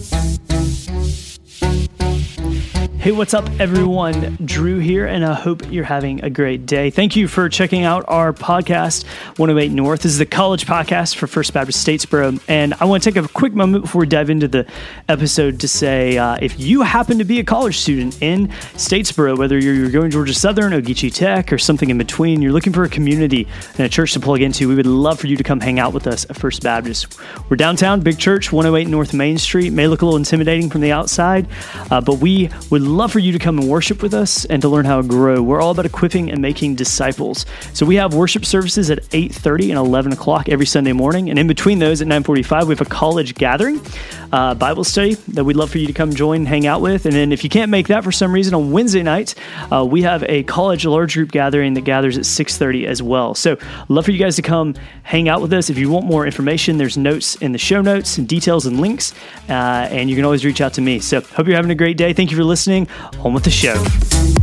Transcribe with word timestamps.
you. 0.00 0.59
Hey, 3.00 3.12
what's 3.12 3.32
up, 3.32 3.48
everyone? 3.58 4.36
Drew 4.44 4.78
here, 4.78 5.06
and 5.06 5.24
I 5.24 5.32
hope 5.32 5.72
you're 5.72 5.84
having 5.84 6.22
a 6.22 6.28
great 6.28 6.66
day. 6.66 6.90
Thank 6.90 7.16
you 7.16 7.28
for 7.28 7.48
checking 7.48 7.82
out 7.82 8.04
our 8.08 8.34
podcast, 8.34 9.06
108 9.38 9.72
North. 9.72 10.02
This 10.02 10.12
is 10.12 10.18
the 10.18 10.26
college 10.26 10.66
podcast 10.66 11.16
for 11.16 11.26
First 11.26 11.54
Baptist 11.54 11.86
Statesboro. 11.86 12.38
And 12.46 12.74
I 12.74 12.84
want 12.84 13.02
to 13.02 13.10
take 13.10 13.24
a 13.24 13.26
quick 13.26 13.54
moment 13.54 13.84
before 13.84 14.00
we 14.00 14.06
dive 14.06 14.28
into 14.28 14.48
the 14.48 14.66
episode 15.08 15.60
to 15.60 15.66
say 15.66 16.18
uh, 16.18 16.36
if 16.42 16.60
you 16.60 16.82
happen 16.82 17.16
to 17.16 17.24
be 17.24 17.40
a 17.40 17.42
college 17.42 17.78
student 17.78 18.20
in 18.20 18.48
Statesboro, 18.74 19.38
whether 19.38 19.58
you're 19.58 19.88
going 19.88 20.10
Georgia 20.10 20.34
Southern, 20.34 20.74
Ogeechee 20.74 21.14
Tech, 21.14 21.54
or 21.54 21.56
something 21.56 21.88
in 21.88 21.96
between, 21.96 22.42
you're 22.42 22.52
looking 22.52 22.74
for 22.74 22.84
a 22.84 22.90
community 22.90 23.48
and 23.78 23.80
a 23.80 23.88
church 23.88 24.12
to 24.12 24.20
plug 24.20 24.42
into, 24.42 24.68
we 24.68 24.74
would 24.74 24.84
love 24.84 25.18
for 25.18 25.26
you 25.26 25.38
to 25.38 25.42
come 25.42 25.60
hang 25.60 25.78
out 25.78 25.94
with 25.94 26.06
us 26.06 26.26
at 26.28 26.36
First 26.36 26.62
Baptist. 26.62 27.18
We're 27.48 27.56
downtown, 27.56 28.00
big 28.00 28.18
church, 28.18 28.52
108 28.52 28.90
North 28.90 29.14
Main 29.14 29.38
Street. 29.38 29.72
May 29.72 29.86
look 29.86 30.02
a 30.02 30.04
little 30.04 30.18
intimidating 30.18 30.68
from 30.68 30.82
the 30.82 30.92
outside, 30.92 31.48
uh, 31.90 32.02
but 32.02 32.18
we 32.18 32.50
would 32.68 32.89
love 32.90 33.12
for 33.12 33.18
you 33.18 33.32
to 33.32 33.38
come 33.38 33.58
and 33.58 33.68
worship 33.68 34.02
with 34.02 34.12
us 34.12 34.44
and 34.44 34.60
to 34.62 34.68
learn 34.68 34.84
how 34.84 35.00
to 35.00 35.06
grow. 35.06 35.42
We're 35.42 35.60
all 35.60 35.70
about 35.70 35.86
equipping 35.86 36.30
and 36.30 36.42
making 36.42 36.74
disciples. 36.74 37.46
So 37.72 37.86
we 37.86 37.96
have 37.96 38.14
worship 38.14 38.44
services 38.44 38.90
at 38.90 39.00
8:30 39.12 39.70
and 39.70 39.78
11 39.78 40.12
o'clock 40.12 40.48
every 40.48 40.66
Sunday 40.66 40.92
morning, 40.92 41.30
and 41.30 41.38
in 41.38 41.46
between 41.46 41.78
those 41.78 42.00
at 42.02 42.08
9:45 42.08 42.68
we 42.68 42.74
have 42.74 42.80
a 42.80 42.84
college 42.84 43.34
gathering, 43.34 43.80
uh, 44.32 44.54
Bible 44.54 44.84
study 44.84 45.14
that 45.28 45.44
we'd 45.44 45.56
love 45.56 45.70
for 45.70 45.78
you 45.78 45.86
to 45.86 45.92
come 45.92 46.14
join, 46.14 46.46
hang 46.46 46.66
out 46.66 46.80
with. 46.80 47.06
And 47.06 47.14
then 47.14 47.32
if 47.32 47.44
you 47.44 47.50
can't 47.50 47.70
make 47.70 47.88
that 47.88 48.04
for 48.04 48.12
some 48.12 48.32
reason 48.32 48.54
on 48.54 48.70
Wednesday 48.72 49.02
night, 49.02 49.34
uh, 49.72 49.84
we 49.84 50.02
have 50.02 50.24
a 50.24 50.42
college 50.44 50.84
large 50.84 51.14
group 51.14 51.30
gathering 51.30 51.74
that 51.74 51.82
gathers 51.82 52.18
at 52.18 52.26
6:30 52.26 52.86
as 52.86 53.02
well. 53.02 53.34
So 53.34 53.56
love 53.88 54.04
for 54.04 54.10
you 54.10 54.18
guys 54.18 54.36
to 54.36 54.42
come 54.42 54.74
hang 55.02 55.28
out 55.28 55.40
with 55.40 55.52
us. 55.52 55.70
If 55.70 55.78
you 55.78 55.90
want 55.90 56.06
more 56.06 56.26
information, 56.26 56.78
there's 56.78 56.96
notes 56.96 57.34
in 57.36 57.52
the 57.52 57.58
show 57.58 57.80
notes 57.80 58.18
and 58.18 58.26
details 58.28 58.66
and 58.66 58.80
links, 58.80 59.12
uh, 59.48 59.52
and 59.90 60.10
you 60.10 60.16
can 60.16 60.24
always 60.24 60.44
reach 60.44 60.60
out 60.60 60.74
to 60.74 60.80
me. 60.80 61.00
So 61.00 61.20
hope 61.20 61.46
you're 61.46 61.56
having 61.56 61.70
a 61.70 61.74
great 61.74 61.96
day. 61.96 62.12
Thank 62.12 62.30
you 62.30 62.36
for 62.36 62.44
listening. 62.44 62.79
On 63.24 63.32
with 63.34 63.44
the 63.44 63.50
show. 63.50 64.39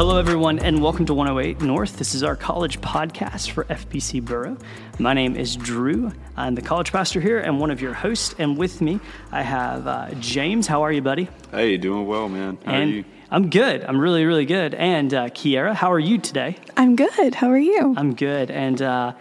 Hello, 0.00 0.16
everyone, 0.16 0.58
and 0.60 0.80
welcome 0.80 1.04
to 1.04 1.12
108 1.12 1.60
North. 1.60 1.98
This 1.98 2.14
is 2.14 2.22
our 2.22 2.34
college 2.34 2.80
podcast 2.80 3.50
for 3.50 3.64
FBC 3.64 4.24
Boro. 4.24 4.56
My 4.98 5.12
name 5.12 5.36
is 5.36 5.56
Drew. 5.56 6.10
I'm 6.38 6.54
the 6.54 6.62
college 6.62 6.90
pastor 6.90 7.20
here 7.20 7.38
and 7.38 7.60
one 7.60 7.70
of 7.70 7.82
your 7.82 7.92
hosts. 7.92 8.34
And 8.38 8.56
with 8.56 8.80
me, 8.80 8.98
I 9.30 9.42
have 9.42 9.86
uh, 9.86 10.14
James. 10.18 10.66
How 10.66 10.84
are 10.84 10.90
you, 10.90 11.02
buddy? 11.02 11.28
Hey, 11.50 11.76
doing 11.76 12.06
well, 12.06 12.30
man. 12.30 12.56
How 12.64 12.72
and 12.72 12.90
are 12.90 12.94
you? 12.94 13.04
I'm 13.30 13.50
good. 13.50 13.84
I'm 13.84 14.00
really, 14.00 14.24
really 14.24 14.46
good. 14.46 14.72
And 14.72 15.12
uh, 15.12 15.28
Kiera, 15.28 15.74
how 15.74 15.92
are 15.92 15.98
you 15.98 16.16
today? 16.16 16.56
I'm 16.78 16.96
good. 16.96 17.34
How 17.34 17.50
are 17.50 17.58
you? 17.58 17.92
I'm 17.94 18.14
good. 18.14 18.50
And 18.50 18.80
uh, 18.80 19.12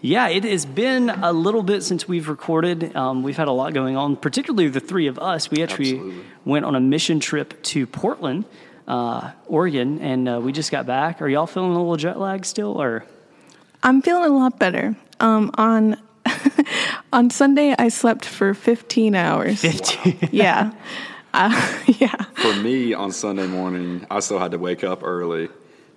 yeah, 0.00 0.28
it 0.28 0.44
has 0.44 0.64
been 0.64 1.10
a 1.10 1.32
little 1.32 1.64
bit 1.64 1.82
since 1.82 2.06
we've 2.06 2.28
recorded. 2.28 2.94
Um, 2.94 3.24
we've 3.24 3.36
had 3.36 3.48
a 3.48 3.52
lot 3.52 3.74
going 3.74 3.96
on, 3.96 4.14
particularly 4.14 4.68
the 4.68 4.78
three 4.78 5.08
of 5.08 5.18
us. 5.18 5.50
We 5.50 5.64
actually 5.64 5.94
Absolutely. 5.94 6.24
went 6.44 6.64
on 6.64 6.76
a 6.76 6.80
mission 6.80 7.18
trip 7.18 7.60
to 7.64 7.88
Portland, 7.88 8.44
uh, 8.88 9.30
Oregon, 9.46 10.00
and 10.00 10.28
uh, 10.28 10.40
we 10.42 10.50
just 10.50 10.72
got 10.72 10.86
back. 10.86 11.22
Are 11.22 11.28
y'all 11.28 11.46
feeling 11.46 11.72
a 11.72 11.78
little 11.78 11.96
jet 11.96 12.18
lag 12.18 12.44
still, 12.44 12.80
or? 12.80 13.04
I'm 13.82 14.02
feeling 14.02 14.30
a 14.30 14.34
lot 14.34 14.58
better. 14.58 14.96
Um, 15.20 15.50
on 15.54 16.00
on 17.12 17.30
Sunday, 17.30 17.74
I 17.78 17.88
slept 17.88 18.24
for 18.24 18.54
15 18.54 19.14
hours. 19.14 19.60
15. 19.60 20.28
Yeah, 20.32 20.72
uh, 21.34 21.78
yeah. 21.86 22.14
For 22.34 22.54
me, 22.56 22.94
on 22.94 23.12
Sunday 23.12 23.46
morning, 23.46 24.06
I 24.10 24.20
still 24.20 24.38
had 24.38 24.50
to 24.52 24.58
wake 24.58 24.82
up 24.82 25.02
early. 25.04 25.48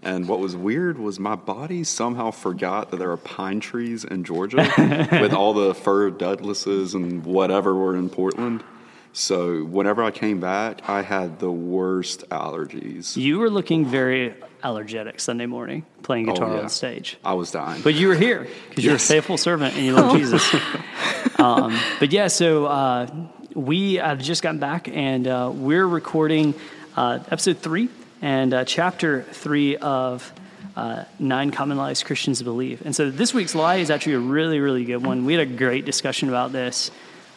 And 0.03 0.27
what 0.27 0.39
was 0.39 0.55
weird 0.55 0.97
was 0.97 1.19
my 1.19 1.35
body 1.35 1.83
somehow 1.83 2.31
forgot 2.31 2.89
that 2.89 2.97
there 2.97 3.11
are 3.11 3.17
pine 3.17 3.59
trees 3.59 4.03
in 4.03 4.23
Georgia 4.23 4.67
with 5.11 5.31
all 5.31 5.53
the 5.53 5.75
fir 5.75 6.09
Douglases 6.09 6.95
and 6.95 7.23
whatever 7.23 7.75
were 7.75 7.95
in 7.95 8.09
Portland. 8.09 8.63
So 9.13 9.63
whenever 9.65 10.03
I 10.03 10.11
came 10.11 10.39
back, 10.39 10.87
I 10.89 11.01
had 11.01 11.39
the 11.39 11.51
worst 11.51 12.27
allergies. 12.29 13.17
You 13.17 13.39
were 13.39 13.49
looking 13.49 13.85
very 13.85 14.33
allergetic 14.63 15.19
Sunday 15.19 15.47
morning, 15.47 15.85
playing 16.03 16.27
guitar 16.27 16.49
Oh, 16.51 16.55
yeah. 16.55 16.61
on 16.63 16.69
stage. 16.69 17.17
I 17.25 17.33
was 17.33 17.51
dying. 17.51 17.81
But 17.81 17.93
you 17.95 18.07
were 18.07 18.15
here 18.15 18.47
because 18.69 18.85
you're 18.85 18.95
a 18.95 18.99
faithful 18.99 19.37
servant 19.37 19.75
and 19.75 19.85
you 19.85 19.93
love 19.93 20.15
Jesus. 20.17 20.53
um, 21.39 21.77
but 21.99 22.11
yeah, 22.13 22.27
so 22.27 22.65
uh, 22.67 23.07
we 23.53 23.95
have 23.95 24.19
just 24.19 24.41
gotten 24.43 24.59
back 24.59 24.87
and 24.87 25.27
uh, 25.27 25.51
we're 25.53 25.87
recording 25.87 26.53
uh, 26.95 27.19
episode 27.29 27.57
three 27.57 27.89
and 28.21 28.53
uh, 28.53 28.63
chapter 28.65 29.23
three 29.23 29.75
of 29.77 30.31
uh, 30.77 31.03
Nine 31.19 31.51
Common 31.51 31.75
Lies 31.77 32.01
Christians 32.03 32.41
Believe. 32.41 32.81
And 32.85 32.95
so 32.95 33.11
this 33.11 33.33
week's 33.33 33.55
lie 33.55 33.77
is 33.77 33.89
actually 33.89 34.13
a 34.13 34.19
really, 34.19 34.59
really 34.61 34.85
good 34.85 35.05
one. 35.05 35.25
We 35.25 35.33
had 35.33 35.41
a 35.41 35.51
great 35.51 35.83
discussion 35.83 36.29
about 36.29 36.53
this 36.53 36.91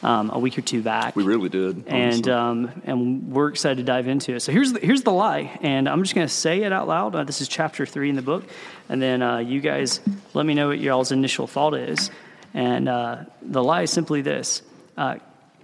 um, 0.05 0.31
a 0.31 0.39
week 0.39 0.57
or 0.59 0.61
two 0.61 0.83
back 0.83 1.17
we 1.17 1.25
really 1.25 1.49
did. 1.49 1.89
and 1.89 2.29
um, 2.29 2.83
and 2.85 3.33
we're 3.33 3.49
excited 3.49 3.79
to 3.79 3.83
dive 3.83 4.07
into 4.07 4.35
it. 4.35 4.41
So 4.41 4.53
here's 4.53 4.73
the, 4.73 4.81
here's 4.81 5.03
the 5.03 5.13
lie, 5.13 5.59
and 5.63 5.89
I'm 5.89 6.03
just 6.03 6.15
going 6.15 6.27
to 6.27 6.33
say 6.33 6.63
it 6.63 6.73
out 6.73 6.87
loud. 6.87 7.15
Uh, 7.15 7.25
this 7.25 7.41
is 7.41 7.49
chapter 7.49 7.87
three 7.87 8.11
in 8.11 8.17
the 8.17 8.23
book, 8.23 8.45
and 8.89 9.01
then 9.01 9.23
uh, 9.23 9.39
you 9.39 9.61
guys 9.61 10.01
let 10.35 10.45
me 10.45 10.55
know 10.55 10.69
what 10.69 10.79
y'all's 10.79 11.11
initial 11.11 11.47
thought 11.47 11.75
is. 11.75 12.11
And 12.53 12.89
uh, 12.89 13.25
the 13.43 13.65
lie 13.65 13.83
is 13.83 13.91
simply 13.91 14.21
this: 14.21 14.63
uh, 14.97 15.17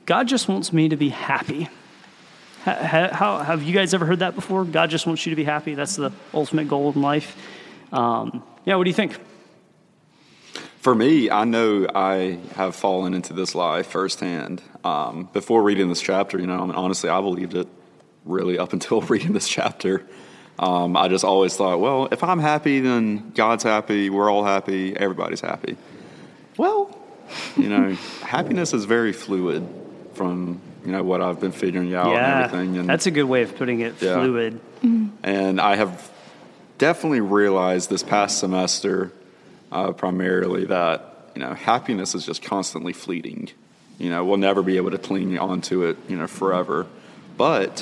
God 0.07 0.27
just 0.27 0.49
wants 0.49 0.73
me 0.73 0.89
to 0.89 0.97
be 0.97 1.11
happy. 1.11 1.69
Ha- 2.65 2.75
ha- 2.75 3.11
how 3.13 3.39
have 3.39 3.63
you 3.63 3.73
guys 3.73 3.95
ever 3.95 4.07
heard 4.07 4.19
that 4.21 4.35
before? 4.35 4.65
God 4.65 4.91
just 4.91 5.07
wants 5.07 5.25
you 5.25 5.31
to 5.31 5.37
be 5.37 5.45
happy. 5.45 5.75
That's 5.75 5.97
the 5.97 6.13
ultimate 6.35 6.67
goal 6.69 6.93
in 6.93 7.01
life. 7.03 7.37
Um, 7.93 8.43
yeah, 8.65 8.77
what 8.77 8.85
do 8.85 8.91
you 8.91 8.95
think? 8.95 9.19
For 10.81 10.95
me, 10.95 11.31
I 11.31 11.45
know 11.45 11.87
I 11.95 12.39
have 12.55 12.75
fallen 12.75 13.13
into 13.13 13.35
this 13.35 13.55
lie 13.55 13.83
firsthand. 13.83 14.63
Um, 14.83 15.29
before 15.31 15.63
reading 15.63 15.91
this 15.91 16.01
chapter, 16.01 16.39
you 16.39 16.47
know, 16.47 16.59
I 16.59 16.65
mean, 16.65 16.71
honestly, 16.71 17.11
I 17.11 17.21
believed 17.21 17.55
it 17.55 17.69
really 18.25 18.59
up 18.59 18.73
until 18.73 19.01
reading 19.03 19.35
this 19.35 19.47
chapter. 19.47 20.07
Um, 20.59 20.97
I 20.97 21.09
just 21.09 21.23
always 21.25 21.55
thought, 21.55 21.81
well, 21.81 22.09
if 22.11 22.25
I'm 22.25 22.39
happy, 22.39 22.81
then 22.81 23.31
God's 23.35 23.63
happy, 23.63 24.09
we're 24.09 24.31
all 24.31 24.43
happy, 24.43 24.97
everybody's 24.97 25.43
happy. 25.43 25.77
Well, 26.57 26.99
you 27.59 27.69
know, 27.69 27.93
happiness 28.23 28.73
is 28.73 28.87
very 28.87 29.13
fluid 29.13 29.69
from, 30.15 30.63
you 30.87 30.93
know, 30.93 31.03
what 31.03 31.21
I've 31.21 31.41
been 31.41 31.53
figuring 31.53 31.95
out 31.95 32.07
and 32.07 32.45
everything. 32.45 32.79
And 32.79 32.89
that's 32.89 33.07
a 33.07 33.11
good 33.11 33.25
way 33.25 33.43
of 33.43 33.55
putting 33.55 33.81
it. 33.81 34.01
Yeah. 34.01 34.15
Fluid. 34.15 34.61
and 35.23 35.61
I 35.61 35.77
have 35.77 36.11
definitely 36.79 37.21
realized 37.21 37.91
this 37.91 38.03
past 38.03 38.39
semester, 38.39 39.13
uh, 39.73 39.93
primarily, 39.93 40.65
that 40.67 41.31
you 41.35 41.41
know 41.43 41.55
happiness 41.55 42.15
is 42.15 42.25
just 42.27 42.43
constantly 42.43 42.93
fleeting. 42.93 43.51
You 43.99 44.09
know, 44.11 44.25
we'll 44.25 44.39
never 44.39 44.63
be 44.63 44.77
able 44.79 44.91
to 44.93 44.99
cling 44.99 45.39
onto 45.39 45.83
it, 45.85 45.99
you 46.09 46.17
know, 46.17 46.27
forever. 46.27 46.87
But 47.37 47.81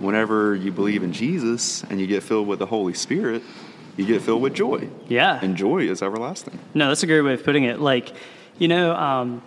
whenever 0.00 0.54
you 0.54 0.72
believe 0.72 1.02
in 1.02 1.12
Jesus 1.12 1.84
and 1.84 2.00
you 2.00 2.06
get 2.06 2.22
filled 2.22 2.48
with 2.48 2.58
the 2.58 2.66
Holy 2.66 2.94
Spirit, 2.94 3.42
you 3.96 4.04
get 4.06 4.22
filled 4.22 4.42
with 4.42 4.54
joy, 4.54 4.88
Yeah. 5.08 5.38
and 5.42 5.56
joy 5.56 5.88
is 5.88 6.02
everlasting. 6.02 6.58
No, 6.74 6.88
that's 6.88 7.02
a 7.02 7.06
great 7.06 7.20
way 7.22 7.34
of 7.34 7.44
putting 7.44 7.64
it. 7.64 7.80
Like, 7.80 8.12
you 8.58 8.66
know, 8.68 8.94
um, 8.94 9.42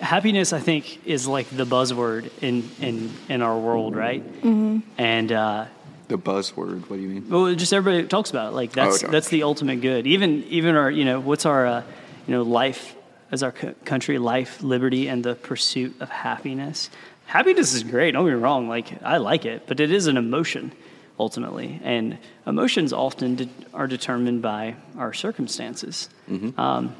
happiness, 0.00 0.52
I 0.52 0.60
think, 0.60 1.06
is 1.06 1.26
like 1.26 1.48
the 1.50 1.64
buzzword 1.66 2.30
in 2.42 2.68
in 2.80 3.10
in 3.28 3.42
our 3.42 3.58
world, 3.58 3.94
right? 3.96 4.22
Mm-hmm. 4.42 4.78
And 4.98 5.32
uh, 5.32 5.64
The 6.08 6.18
buzzword. 6.18 6.88
What 6.88 6.96
do 6.96 7.02
you 7.02 7.08
mean? 7.08 7.28
well, 7.28 7.54
just 7.54 7.72
everybody 7.72 8.06
talks 8.08 8.30
about 8.30 8.52
it. 8.52 8.56
Like 8.56 8.72
that's 8.72 9.02
okay. 9.04 9.12
that's 9.12 9.28
the 9.28 9.42
ultimate 9.42 9.80
good. 9.80 10.06
Even 10.06 10.42
even 10.44 10.74
our, 10.74 10.90
you 10.90 11.04
know, 11.04 11.20
what's 11.20 11.44
our, 11.46 11.66
uh, 11.66 11.82
you 12.26 12.34
know, 12.34 12.42
life 12.42 12.94
as 13.30 13.42
our 13.42 13.52
co- 13.52 13.74
country, 13.84 14.18
life, 14.18 14.62
liberty, 14.62 15.08
and 15.08 15.22
the 15.22 15.34
pursuit 15.34 15.94
of 16.00 16.08
happiness. 16.08 16.88
Happiness 17.26 17.74
is 17.74 17.82
great. 17.82 18.12
Don't 18.12 18.24
get 18.24 18.34
me 18.34 18.40
wrong. 18.40 18.68
Like 18.68 19.02
I 19.02 19.18
like 19.18 19.44
it, 19.44 19.66
but 19.66 19.80
it 19.80 19.90
is 19.92 20.06
an 20.06 20.16
emotion 20.16 20.72
ultimately, 21.20 21.80
and 21.82 22.16
emotions 22.46 22.92
often 22.92 23.34
de- 23.34 23.48
are 23.74 23.86
determined 23.86 24.40
by 24.40 24.76
our 24.96 25.12
circumstances. 25.12 26.08
Um, 26.56 26.94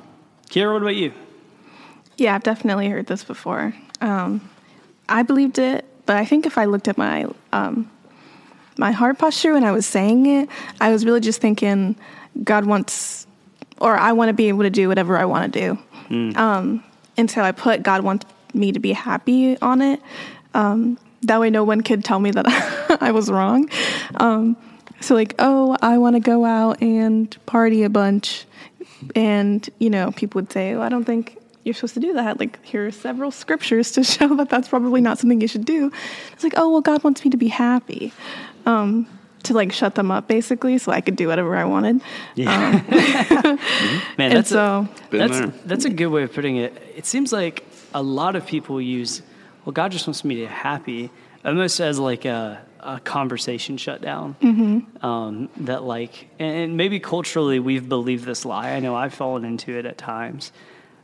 Kiera, 0.50 0.72
what 0.72 0.82
about 0.82 0.96
you? 0.96 1.12
Yeah, 2.16 2.34
I've 2.34 2.42
definitely 2.42 2.88
heard 2.88 3.06
this 3.06 3.22
before. 3.24 3.74
Um, 4.00 4.48
I 5.08 5.22
believed 5.22 5.58
it, 5.58 5.84
but 6.04 6.16
I 6.16 6.24
think 6.24 6.46
if 6.46 6.58
I 6.58 6.64
looked 6.64 6.88
at 6.88 6.98
my 6.98 7.26
um, 7.52 7.90
my 8.78 8.92
heart 8.92 9.18
posture 9.18 9.52
when 9.54 9.64
I 9.64 9.72
was 9.72 9.86
saying 9.86 10.26
it, 10.26 10.48
I 10.80 10.90
was 10.90 11.04
really 11.04 11.20
just 11.20 11.40
thinking, 11.40 11.96
God 12.44 12.64
wants, 12.64 13.26
or 13.80 13.96
I 13.96 14.12
want 14.12 14.28
to 14.28 14.32
be 14.32 14.48
able 14.48 14.62
to 14.62 14.70
do 14.70 14.88
whatever 14.88 15.18
I 15.18 15.24
want 15.24 15.52
to 15.52 15.60
do. 15.60 15.78
Um, 16.36 16.84
and 17.16 17.30
so 17.30 17.42
I 17.42 17.52
put 17.52 17.82
God 17.82 18.02
wants 18.02 18.24
me 18.54 18.72
to 18.72 18.78
be 18.78 18.92
happy 18.92 19.60
on 19.60 19.82
it. 19.82 20.00
Um, 20.54 20.98
that 21.22 21.40
way, 21.40 21.50
no 21.50 21.64
one 21.64 21.80
could 21.82 22.04
tell 22.04 22.20
me 22.20 22.30
that 22.30 22.46
I 23.00 23.10
was 23.10 23.30
wrong. 23.30 23.68
Um, 24.16 24.56
so, 25.00 25.14
like, 25.14 25.34
oh, 25.38 25.76
I 25.82 25.98
want 25.98 26.16
to 26.16 26.20
go 26.20 26.44
out 26.44 26.80
and 26.80 27.36
party 27.46 27.82
a 27.82 27.90
bunch. 27.90 28.46
And, 29.14 29.68
you 29.78 29.90
know, 29.90 30.12
people 30.12 30.40
would 30.40 30.52
say, 30.52 30.74
well, 30.74 30.82
I 30.82 30.88
don't 30.88 31.04
think 31.04 31.38
you're 31.64 31.74
supposed 31.74 31.94
to 31.94 32.00
do 32.00 32.14
that. 32.14 32.40
Like, 32.40 32.64
here 32.64 32.86
are 32.86 32.90
several 32.90 33.30
scriptures 33.30 33.92
to 33.92 34.04
show 34.14 34.34
that 34.36 34.48
that's 34.48 34.68
probably 34.68 35.00
not 35.00 35.18
something 35.18 35.40
you 35.40 35.48
should 35.48 35.64
do. 35.64 35.92
It's 36.32 36.44
like, 36.44 36.54
oh, 36.56 36.70
well, 36.70 36.80
God 36.80 37.04
wants 37.04 37.24
me 37.24 37.30
to 37.30 37.36
be 37.36 37.48
happy. 37.48 38.12
Um, 38.68 39.06
to 39.44 39.54
like 39.54 39.72
shut 39.72 39.94
them 39.94 40.10
up 40.10 40.28
basically 40.28 40.78
so 40.78 40.92
I 40.92 41.00
could 41.00 41.16
do 41.16 41.28
whatever 41.28 41.56
I 41.56 41.64
wanted. 41.64 42.00
Yeah. 42.34 42.72
Man, 44.18 44.30
that's 44.32 44.50
so, 44.50 44.88
a, 45.12 45.16
that's, 45.16 45.38
there. 45.38 45.52
that's 45.64 45.84
a 45.84 45.90
good 45.90 46.08
way 46.08 46.22
of 46.24 46.32
putting 46.32 46.56
it. 46.56 46.80
It 46.96 47.06
seems 47.06 47.32
like 47.32 47.64
a 47.94 48.02
lot 48.02 48.36
of 48.36 48.46
people 48.46 48.80
use, 48.80 49.22
well, 49.64 49.72
God 49.72 49.92
just 49.92 50.06
wants 50.06 50.24
me 50.24 50.36
to 50.36 50.40
be 50.42 50.46
happy, 50.46 51.10
almost 51.44 51.80
as 51.80 51.98
like 51.98 52.24
a, 52.24 52.60
a 52.80 53.00
conversation 53.00 53.76
shutdown. 53.76 54.36
Um, 55.02 55.48
that 55.58 55.84
like, 55.84 56.28
and 56.38 56.76
maybe 56.76 57.00
culturally 57.00 57.60
we've 57.60 57.88
believed 57.88 58.24
this 58.24 58.44
lie. 58.44 58.72
I 58.72 58.80
know 58.80 58.94
I've 58.94 59.14
fallen 59.14 59.44
into 59.44 59.78
it 59.78 59.86
at 59.86 59.98
times. 59.98 60.52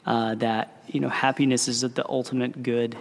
Uh, 0.07 0.35
that 0.35 0.83
you 0.89 1.01
know, 1.01 1.09
happiness 1.09 1.67
is 1.67 1.81
the 1.81 2.07
ultimate 2.07 2.63
good. 2.63 2.95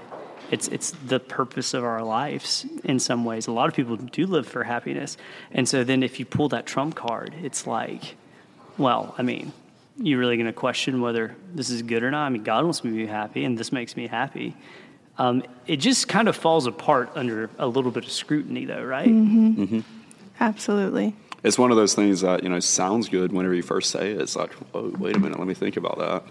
It's 0.54 0.68
it's 0.68 0.92
the 0.92 1.20
purpose 1.20 1.74
of 1.74 1.84
our 1.84 2.04
lives 2.04 2.68
in 2.84 3.00
some 3.00 3.26
ways. 3.26 3.48
A 3.48 3.52
lot 3.52 3.68
of 3.70 3.76
people 3.76 3.98
do 3.98 4.28
live 4.28 4.48
for 4.48 4.64
happiness, 4.64 5.18
and 5.52 5.68
so 5.68 5.84
then 5.84 6.04
if 6.04 6.20
you 6.20 6.26
pull 6.28 6.50
that 6.50 6.68
trump 6.68 6.94
card, 6.94 7.34
it's 7.42 7.66
like, 7.66 8.16
well, 8.78 9.16
I 9.18 9.24
mean, 9.24 9.52
you're 9.98 10.20
really 10.20 10.38
going 10.38 10.46
to 10.46 10.54
question 10.54 11.02
whether 11.02 11.36
this 11.56 11.72
is 11.72 11.82
good 11.82 12.04
or 12.04 12.12
not? 12.12 12.28
I 12.28 12.30
mean, 12.30 12.44
God 12.44 12.66
wants 12.66 12.84
me 12.84 12.92
to 12.92 12.98
be 12.98 13.08
happy, 13.08 13.46
and 13.46 13.58
this 13.58 13.72
makes 13.72 13.98
me 13.98 14.06
happy. 14.06 14.56
Um, 15.18 15.42
it 15.66 15.78
just 15.78 16.08
kind 16.08 16.28
of 16.28 16.36
falls 16.36 16.68
apart 16.68 17.10
under 17.16 17.50
a 17.58 17.66
little 17.66 17.90
bit 17.90 18.06
of 18.06 18.12
scrutiny, 18.12 18.66
though, 18.66 18.84
right? 18.84 19.08
absolutely. 20.40 21.16
It's 21.44 21.58
one 21.58 21.72
of 21.72 21.78
those 21.78 21.96
things 21.96 22.22
that 22.22 22.44
you 22.44 22.50
know 22.50 22.60
sounds 22.60 23.10
good 23.10 23.32
whenever 23.32 23.56
you 23.56 23.64
first 23.64 23.90
say 23.90 24.12
it. 24.12 24.22
It's 24.22 24.36
like, 24.36 24.52
oh, 24.76 24.94
wait 25.00 25.16
a 25.16 25.20
minute, 25.20 25.40
let 25.40 25.48
me 25.48 25.56
think 25.56 25.78
about 25.78 25.98
that. 25.98 26.24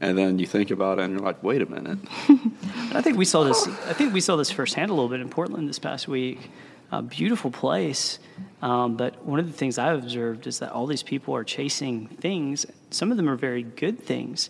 And 0.00 0.16
then 0.16 0.38
you 0.38 0.46
think 0.46 0.70
about 0.70 0.98
it, 0.98 1.02
and 1.04 1.14
you're 1.14 1.22
like, 1.22 1.42
wait 1.42 1.60
a 1.60 1.66
minute. 1.66 1.98
I 2.94 3.02
think 3.02 3.18
we 3.18 3.24
saw 3.24 3.42
this. 3.42 3.66
I 3.66 3.92
think 3.92 4.14
we 4.14 4.20
saw 4.20 4.36
this 4.36 4.50
firsthand 4.50 4.90
a 4.90 4.94
little 4.94 5.08
bit 5.08 5.20
in 5.20 5.28
Portland 5.28 5.68
this 5.68 5.78
past 5.78 6.06
week. 6.06 6.50
A 6.90 7.02
beautiful 7.02 7.50
place, 7.50 8.18
um, 8.62 8.96
but 8.96 9.22
one 9.24 9.38
of 9.38 9.46
the 9.46 9.52
things 9.52 9.76
I've 9.76 9.98
observed 9.98 10.46
is 10.46 10.60
that 10.60 10.72
all 10.72 10.86
these 10.86 11.02
people 11.02 11.34
are 11.34 11.44
chasing 11.44 12.06
things. 12.06 12.64
Some 12.90 13.10
of 13.10 13.18
them 13.18 13.28
are 13.28 13.36
very 13.36 13.62
good 13.62 14.02
things, 14.02 14.48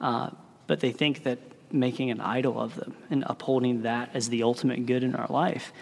uh, 0.00 0.30
but 0.66 0.80
they 0.80 0.92
think 0.92 1.22
that 1.22 1.38
making 1.72 2.10
an 2.10 2.20
idol 2.20 2.60
of 2.60 2.74
them 2.74 2.94
and 3.08 3.24
upholding 3.26 3.82
that 3.82 4.10
as 4.14 4.28
the 4.28 4.42
ultimate 4.42 4.84
good 4.84 5.02
in 5.02 5.14
our 5.14 5.28
life 5.28 5.72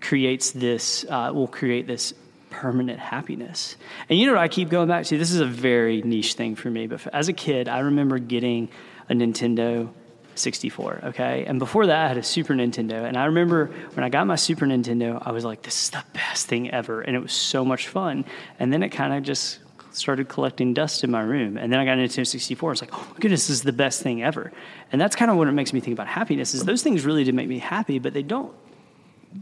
creates 0.00 0.50
this. 0.50 1.06
Uh, 1.08 1.30
will 1.32 1.48
create 1.48 1.86
this 1.86 2.12
permanent 2.60 3.00
happiness. 3.00 3.76
And 4.08 4.16
you 4.16 4.26
know 4.26 4.34
what 4.34 4.42
I 4.42 4.48
keep 4.48 4.68
going 4.68 4.86
back 4.86 5.06
to? 5.06 5.18
This 5.18 5.32
is 5.32 5.40
a 5.40 5.46
very 5.46 6.02
niche 6.02 6.34
thing 6.34 6.54
for 6.54 6.70
me, 6.70 6.86
but 6.86 7.04
as 7.12 7.28
a 7.28 7.32
kid, 7.32 7.68
I 7.68 7.80
remember 7.80 8.18
getting 8.18 8.68
a 9.08 9.12
Nintendo 9.12 9.90
64, 10.36 11.00
okay? 11.06 11.44
And 11.46 11.58
before 11.58 11.86
that, 11.86 12.04
I 12.04 12.08
had 12.08 12.16
a 12.16 12.22
Super 12.22 12.54
Nintendo. 12.54 13.04
And 13.04 13.16
I 13.16 13.26
remember 13.26 13.66
when 13.94 14.04
I 14.04 14.08
got 14.08 14.26
my 14.26 14.36
Super 14.36 14.66
Nintendo, 14.66 15.20
I 15.20 15.32
was 15.32 15.44
like, 15.44 15.62
this 15.62 15.84
is 15.84 15.90
the 15.90 16.04
best 16.12 16.46
thing 16.46 16.70
ever. 16.70 17.00
And 17.00 17.16
it 17.16 17.20
was 17.20 17.32
so 17.32 17.64
much 17.64 17.88
fun. 17.88 18.24
And 18.60 18.72
then 18.72 18.84
it 18.84 18.90
kind 18.90 19.12
of 19.12 19.24
just 19.24 19.58
started 19.90 20.28
collecting 20.28 20.74
dust 20.74 21.02
in 21.02 21.10
my 21.10 21.22
room. 21.22 21.56
And 21.56 21.72
then 21.72 21.80
I 21.80 21.84
got 21.84 21.98
a 21.98 22.02
Nintendo 22.02 22.26
64. 22.26 22.70
I 22.70 22.72
was 22.72 22.80
like, 22.80 22.94
oh 22.94 23.06
my 23.12 23.18
goodness, 23.18 23.48
this 23.48 23.56
is 23.56 23.62
the 23.62 23.72
best 23.72 24.02
thing 24.02 24.22
ever. 24.22 24.52
And 24.92 25.00
that's 25.00 25.16
kind 25.16 25.30
of 25.30 25.36
what 25.36 25.48
it 25.48 25.52
makes 25.52 25.72
me 25.72 25.80
think 25.80 25.94
about 25.94 26.06
happiness 26.06 26.54
is 26.54 26.64
those 26.64 26.82
things 26.82 27.04
really 27.04 27.24
did 27.24 27.34
make 27.34 27.48
me 27.48 27.58
happy, 27.58 27.98
but 27.98 28.12
they 28.12 28.22
don't 28.22 28.52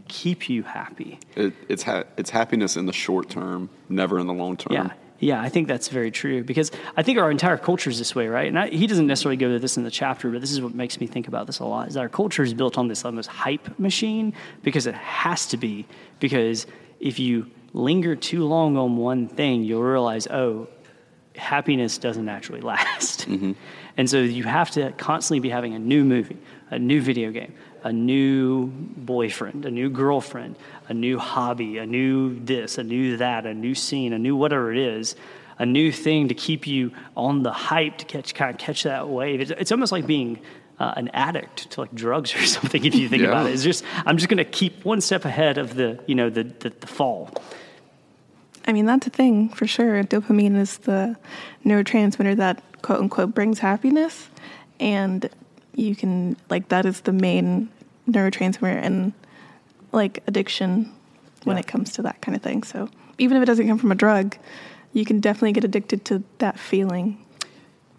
keep 0.09 0.49
you 0.49 0.63
happy. 0.63 1.19
It, 1.37 1.55
it's 1.69 1.83
ha- 1.83 2.05
it's 2.17 2.31
happiness 2.31 2.77
in 2.77 2.87
the 2.87 2.93
short 2.93 3.29
term, 3.29 3.71
never 3.89 4.19
in 4.19 4.27
the 4.27 4.35
long 4.35 4.57
term. 4.57 4.75
Yeah. 4.75 4.91
Yeah, 5.23 5.41
I 5.41 5.51
think 5.51 5.69
that's 5.69 5.87
very 5.87 6.11
true 6.11 6.43
because 6.43 6.73
I 6.97 7.05
think 7.05 7.17
our 7.17 7.31
entire 7.31 7.57
culture 7.57 7.89
is 7.89 7.97
this 7.97 8.13
way, 8.13 8.27
right? 8.27 8.49
And 8.49 8.59
I, 8.59 8.67
he 8.71 8.89
doesn't 8.89 9.07
necessarily 9.07 9.37
go 9.37 9.53
to 9.53 9.61
this 9.61 9.77
in 9.77 9.85
the 9.85 9.91
chapter, 9.91 10.29
but 10.29 10.41
this 10.41 10.51
is 10.51 10.61
what 10.61 10.75
makes 10.75 11.01
me 11.01 11.07
think 11.07 11.29
about 11.29 11.47
this 11.47 11.61
a 11.61 11.65
lot. 11.65 11.87
Is 11.87 11.95
that 11.95 12.01
our 12.01 12.09
culture 12.09 12.43
is 12.43 12.53
built 12.53 12.77
on 12.77 12.89
this 12.89 13.05
almost 13.05 13.29
hype 13.29 13.79
machine 13.79 14.35
because 14.65 14.89
it 14.89 14.97
has 14.97 15.47
to 15.47 15.57
be. 15.57 15.87
Because 16.19 16.67
if 16.99 17.21
you 17.21 17.49
linger 17.73 18.17
too 18.17 18.45
long 18.45 18.77
on 18.77 18.97
one 18.97 19.29
thing, 19.29 19.63
you'll 19.63 19.85
realize, 19.85 20.27
oh, 20.27 20.67
happiness 21.37 21.99
doesn't 21.99 22.29
actually 22.29 22.61
last. 22.73 23.29
Mm-hmm. 23.29 23.53
And 23.97 24.11
so 24.11 24.19
you 24.19 24.43
have 24.43 24.73
to 24.73 24.91
constantly 24.93 25.39
be 25.39 25.51
having 25.51 25.75
a 25.75 25.79
new 25.79 26.05
movie, 26.05 26.39
a 26.71 26.81
new 26.81 27.01
video 27.01 27.31
game, 27.31 27.55
a 27.85 27.93
new 27.93 28.67
boyfriend, 28.67 29.65
a 29.67 29.71
new 29.71 29.91
girlfriend, 29.91 30.57
a 30.89 30.95
new 30.95 31.19
hobby, 31.19 31.79
a 31.79 31.87
new 31.87 32.39
this, 32.41 32.79
a 32.79 32.85
new 32.85 33.17
that, 33.17 33.45
a 33.47 33.55
new 33.55 33.75
scene, 33.75 34.13
a 34.13 34.19
new 34.19 34.37
whatever 34.37 34.73
it 34.73 34.79
is, 34.79 35.17
a 35.59 35.67
new 35.67 35.91
thing 35.93 36.29
to 36.29 36.35
keep 36.35 36.67
you 36.67 36.93
on 37.17 37.43
the 37.43 37.53
hype 37.53 37.99
to 37.99 38.05
catch 38.05 38.35
kind 38.35 38.51
of 38.55 38.59
catch 38.59 38.85
that 38.85 39.09
wave. 39.09 39.41
It's, 39.41 39.51
it's 39.51 39.73
almost 39.73 39.93
like 39.93 40.07
being 40.07 40.39
uh, 40.79 40.95
an 40.97 41.09
addict 41.09 41.71
to 41.73 41.81
like 41.81 41.93
drugs 41.95 42.35
or 42.37 42.45
something 42.47 42.85
if 42.85 42.95
you 42.95 43.09
think 43.09 43.23
Yeah. 43.23 43.29
about 43.29 43.47
it. 43.47 43.53
It's 43.55 43.63
just 43.63 43.85
I'm 44.07 44.17
just 44.17 44.29
going 44.29 44.39
to 44.39 44.45
keep 44.45 44.85
one 44.85 45.01
step 45.01 45.25
ahead 45.25 45.59
of 45.59 45.75
the 45.75 45.99
you 46.07 46.15
know 46.15 46.31
the 46.31 46.45
the, 46.45 46.71
the 46.71 46.87
fall. 46.87 47.31
I 48.67 48.73
mean, 48.73 48.87
that's 48.87 49.09
a 49.09 49.11
thing 49.11 49.49
for 49.49 49.67
sure. 49.67 50.05
Dopamine 50.05 50.57
is 50.57 50.79
the 50.79 51.17
neurotransmitter 51.65 52.37
that 52.37 52.63
quote 52.83 53.01
unquote 53.01 53.35
brings 53.35 53.59
happiness. 53.59 54.29
And 54.79 55.29
you 55.75 55.95
can, 55.97 56.37
like, 56.51 56.69
that 56.69 56.87
is 56.87 57.01
the 57.03 57.13
main 57.13 57.69
neurotransmitter 58.09 58.83
and 58.83 59.13
like, 59.93 60.23
addiction 60.27 60.91
when 61.45 61.57
Yeah. 61.57 61.61
it 61.61 61.67
comes 61.67 61.93
to 61.95 62.03
that 62.03 62.21
kind 62.21 62.35
of 62.35 62.43
thing. 62.43 62.63
So 62.63 62.89
even 63.19 63.37
if 63.37 63.43
it 63.43 63.47
doesn't 63.47 63.69
come 63.69 63.79
from 63.79 63.93
a 63.93 63.97
drug, 63.97 64.37
you 64.93 65.05
can 65.05 65.21
definitely 65.21 65.53
get 65.53 65.65
addicted 65.65 66.05
to 66.07 66.23
that 66.39 66.59
feeling. 66.59 67.19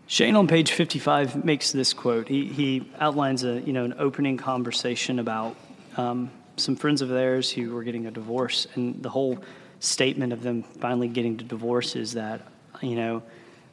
Shane 0.08 0.36
on 0.36 0.48
page 0.48 0.72
55 0.72 1.44
makes 1.46 1.72
this 1.72 1.94
quote. 1.94 2.28
He, 2.28 2.46
he 2.46 2.92
outlines 3.00 3.44
a, 3.44 3.62
you 3.62 3.74
know, 3.74 3.86
an 3.86 3.96
opening 3.98 4.38
conversation 4.38 5.20
about 5.20 5.56
um, 5.98 6.30
some 6.58 6.76
friends 6.76 7.02
of 7.02 7.10
theirs 7.10 7.50
who 7.52 7.74
were 7.74 7.84
getting 7.84 8.06
a 8.06 8.12
divorce. 8.12 8.68
And 8.76 9.02
the 9.02 9.10
whole 9.10 9.40
statement 9.80 10.34
of 10.34 10.44
them 10.44 10.64
finally 10.64 11.08
getting 11.08 11.38
to 11.38 11.44
divorce 11.44 11.96
is 11.96 12.14
that, 12.14 12.42
you 12.82 12.96
know, 12.96 13.24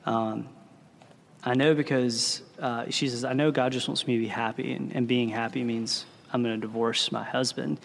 um, 0.06 0.49
I 1.44 1.55
know 1.55 1.75
because 1.75 2.43
uh, 2.61 2.91
she 2.91 3.09
says, 3.09 3.25
I 3.25 3.33
know 3.33 3.51
God 3.51 3.73
just 3.73 3.89
wants 3.89 4.07
me 4.07 4.17
to 4.17 4.21
be 4.21 4.29
happy, 4.29 4.73
and, 4.73 4.95
and 4.95 5.09
being 5.09 5.29
happy 5.29 5.65
means 5.65 6.05
I'm 6.33 6.43
going 6.43 6.55
to 6.55 6.61
divorce 6.61 7.11
my 7.11 7.25
husband. 7.25 7.81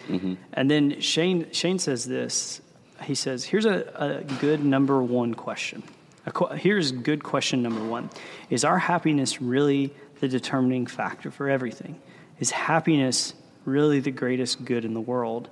And 0.52 0.70
then 0.70 1.00
Shane, 1.00 1.50
Shane 1.52 1.78
says 1.78 2.04
this. 2.04 2.60
He 3.02 3.14
says, 3.14 3.44
Here's 3.44 3.66
a, 3.66 4.22
a 4.28 4.34
good 4.40 4.64
number 4.64 5.02
one 5.02 5.34
question. 5.34 5.82
A 6.26 6.32
qu- 6.32 6.54
here's 6.56 6.92
good 6.92 7.22
question 7.22 7.62
number 7.62 7.84
one 7.84 8.10
Is 8.50 8.64
our 8.64 8.78
happiness 8.78 9.40
really 9.40 9.92
the 10.20 10.28
determining 10.28 10.86
factor 10.86 11.30
for 11.30 11.48
everything? 11.48 12.00
Is 12.38 12.50
happiness 12.50 13.34
really 13.64 14.00
the 14.00 14.10
greatest 14.10 14.64
good 14.64 14.84
in 14.84 14.94
the 14.94 15.00
world? 15.00 15.48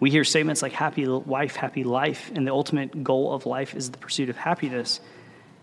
We 0.00 0.10
hear 0.10 0.24
statements 0.24 0.62
like 0.62 0.72
happy 0.72 1.06
wife, 1.08 1.56
happy 1.56 1.82
life, 1.82 2.30
and 2.34 2.46
the 2.46 2.52
ultimate 2.52 3.02
goal 3.02 3.32
of 3.32 3.46
life 3.46 3.74
is 3.74 3.90
the 3.90 3.98
pursuit 3.98 4.28
of 4.28 4.36
happiness. 4.36 5.00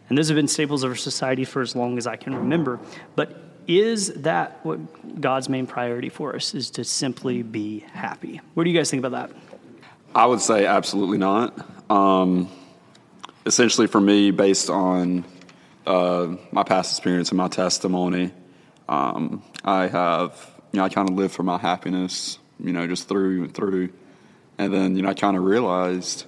And 0.10 0.18
those 0.18 0.30
have 0.30 0.36
been 0.36 0.48
staples 0.48 0.84
of 0.84 0.92
our 0.92 0.96
society 0.96 1.46
for 1.46 1.62
as 1.62 1.76
long 1.76 1.98
as 1.98 2.06
I 2.06 2.16
can 2.16 2.36
remember. 2.36 2.80
But 3.16 3.42
is 3.68 4.14
that 4.14 4.60
what 4.64 5.20
God's 5.20 5.50
main 5.50 5.66
priority 5.66 6.10
for 6.10 6.36
us 6.36 6.54
is 6.54 6.70
to 6.72 6.84
simply 6.84 7.42
be 7.42 7.80
happy? 7.80 8.42
What 8.54 8.66
do 8.66 8.70
you 8.70 8.78
guys 8.78 8.92
think 8.92 9.04
about 9.04 9.30
that? 9.30 9.38
I 10.14 10.26
would 10.28 10.42
say 10.42 10.66
absolutely 10.66 11.18
not. 11.18 11.58
Um, 11.90 12.50
essentially, 13.46 13.88
for 13.88 14.00
me, 14.00 14.32
based 14.32 14.70
on 14.70 15.26
uh, 15.86 16.36
my 16.52 16.64
past 16.64 16.92
experience 16.98 17.30
and 17.30 17.38
my 17.38 17.48
testimony, 17.48 18.32
um, 18.88 19.44
I 19.64 19.88
have, 19.88 20.52
you 20.72 20.80
know, 20.80 20.86
I 20.86 20.90
kind 20.90 21.10
of 21.10 21.16
live 21.16 21.32
for 21.32 21.44
my 21.44 21.58
happiness, 21.58 22.40
you 22.60 22.72
know, 22.72 22.88
just 22.88 23.08
through 23.08 23.44
and 23.44 23.54
through. 23.54 23.90
And 24.58 24.74
then, 24.74 24.96
you 24.96 25.02
know, 25.02 25.10
I 25.10 25.14
kind 25.14 25.36
of 25.36 25.44
realized, 25.44 26.26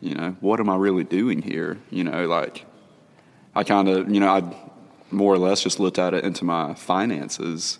you 0.00 0.14
know, 0.14 0.36
what 0.40 0.60
am 0.60 0.70
I 0.70 0.76
really 0.76 1.04
doing 1.04 1.42
here? 1.42 1.78
You 1.90 2.04
know, 2.04 2.26
like, 2.26 2.64
I 3.54 3.64
kind 3.64 3.88
of, 3.88 4.10
you 4.10 4.20
know, 4.20 4.28
I 4.28 4.42
more 5.10 5.34
or 5.34 5.38
less 5.38 5.62
just 5.62 5.80
looked 5.80 5.98
at 5.98 6.14
it 6.14 6.24
into 6.24 6.44
my 6.44 6.74
finances. 6.74 7.78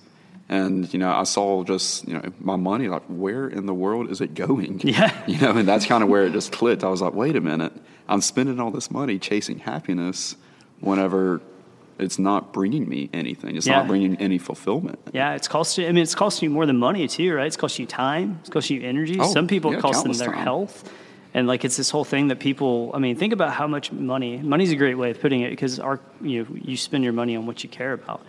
And, 0.48 0.92
you 0.92 0.98
know, 0.98 1.12
I 1.12 1.22
saw 1.22 1.62
just, 1.62 2.08
you 2.08 2.14
know, 2.14 2.22
my 2.40 2.56
money, 2.56 2.88
like, 2.88 3.04
where 3.08 3.46
in 3.46 3.66
the 3.66 3.74
world 3.74 4.10
is 4.10 4.20
it 4.20 4.34
going? 4.34 4.80
Yeah. 4.84 5.12
You 5.28 5.38
know, 5.38 5.52
and 5.56 5.68
that's 5.68 5.86
kind 5.86 6.02
of 6.02 6.08
where 6.08 6.24
it 6.24 6.32
just 6.32 6.50
clicked. 6.50 6.82
I 6.82 6.88
was 6.88 7.00
like, 7.00 7.14
wait 7.14 7.36
a 7.36 7.40
minute, 7.40 7.72
I'm 8.08 8.20
spending 8.20 8.58
all 8.58 8.72
this 8.72 8.90
money 8.90 9.20
chasing 9.20 9.60
happiness 9.60 10.34
whenever 10.80 11.40
it's 12.00 12.18
not 12.18 12.52
bringing 12.52 12.88
me 12.88 13.10
anything. 13.12 13.56
It's 13.56 13.66
Yeah. 13.66 13.76
not 13.76 13.86
bringing 13.86 14.16
any 14.16 14.38
fulfillment. 14.38 14.98
Yeah, 15.12 15.34
it's 15.34 15.46
costing. 15.46 15.86
I 15.86 15.92
mean, 15.92 16.02
it's 16.02 16.14
costing 16.16 16.48
you 16.48 16.52
more 16.54 16.66
than 16.66 16.78
money 16.78 17.06
too, 17.06 17.32
right? 17.34 17.46
It's 17.46 17.56
costing 17.58 17.84
you 17.84 17.86
time. 17.86 18.38
It's 18.40 18.48
costing 18.50 18.80
you 18.80 18.88
energy. 18.88 19.18
Oh, 19.20 19.30
Some 19.32 19.46
people 19.46 19.70
yeah, 19.70 19.78
it 19.78 19.82
costs 19.82 20.02
them 20.02 20.12
their 20.14 20.32
time. 20.32 20.42
health, 20.42 20.90
and 21.34 21.46
like 21.46 21.64
it's 21.64 21.76
this 21.76 21.90
whole 21.90 22.04
thing 22.04 22.28
that 22.28 22.38
people. 22.40 22.90
I 22.94 22.98
mean, 22.98 23.16
think 23.16 23.32
about 23.32 23.52
how 23.52 23.66
much 23.66 23.92
money. 23.92 24.38
Money's 24.38 24.72
a 24.72 24.76
great 24.76 24.96
way 24.96 25.10
of 25.10 25.20
putting 25.20 25.42
it 25.42 25.50
because 25.50 25.78
our 25.78 26.00
you 26.20 26.44
know 26.44 26.56
you 26.62 26.76
spend 26.76 27.04
your 27.04 27.12
money 27.12 27.36
on 27.36 27.46
what 27.46 27.62
you 27.62 27.68
care 27.70 27.92
about, 27.92 28.22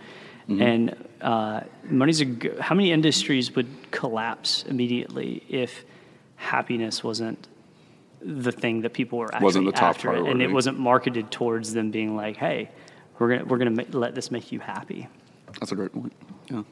Mm-hmm. 0.48 0.62
and 0.62 1.08
uh, 1.20 1.60
money's 1.84 2.20
a. 2.20 2.26
How 2.60 2.74
many 2.74 2.90
industries 2.92 3.54
would 3.54 3.68
collapse 3.92 4.64
immediately 4.68 5.44
if 5.48 5.84
happiness 6.36 7.04
wasn't 7.04 7.46
the 8.20 8.52
thing 8.52 8.82
that 8.82 8.92
people 8.92 9.18
were 9.18 9.32
actually 9.32 9.44
Wasn't 9.44 9.66
the 9.66 9.72
top 9.72 9.94
after 9.96 10.14
it, 10.14 10.26
and 10.26 10.42
it 10.42 10.50
wasn't 10.50 10.78
marketed 10.78 11.30
towards 11.30 11.72
them 11.72 11.90
being 11.90 12.16
like, 12.16 12.36
hey. 12.36 12.70
We're 13.18 13.28
gonna 13.36 13.44
we're 13.44 13.58
gonna 13.58 13.84
let 13.92 14.16
this 14.16 14.32
make 14.32 14.50
you 14.50 14.58
happy. 14.58 15.06
That's 15.60 15.70
a 15.70 15.76
great 15.76 15.92
point. 15.92 16.12
Yeah. 16.50 16.62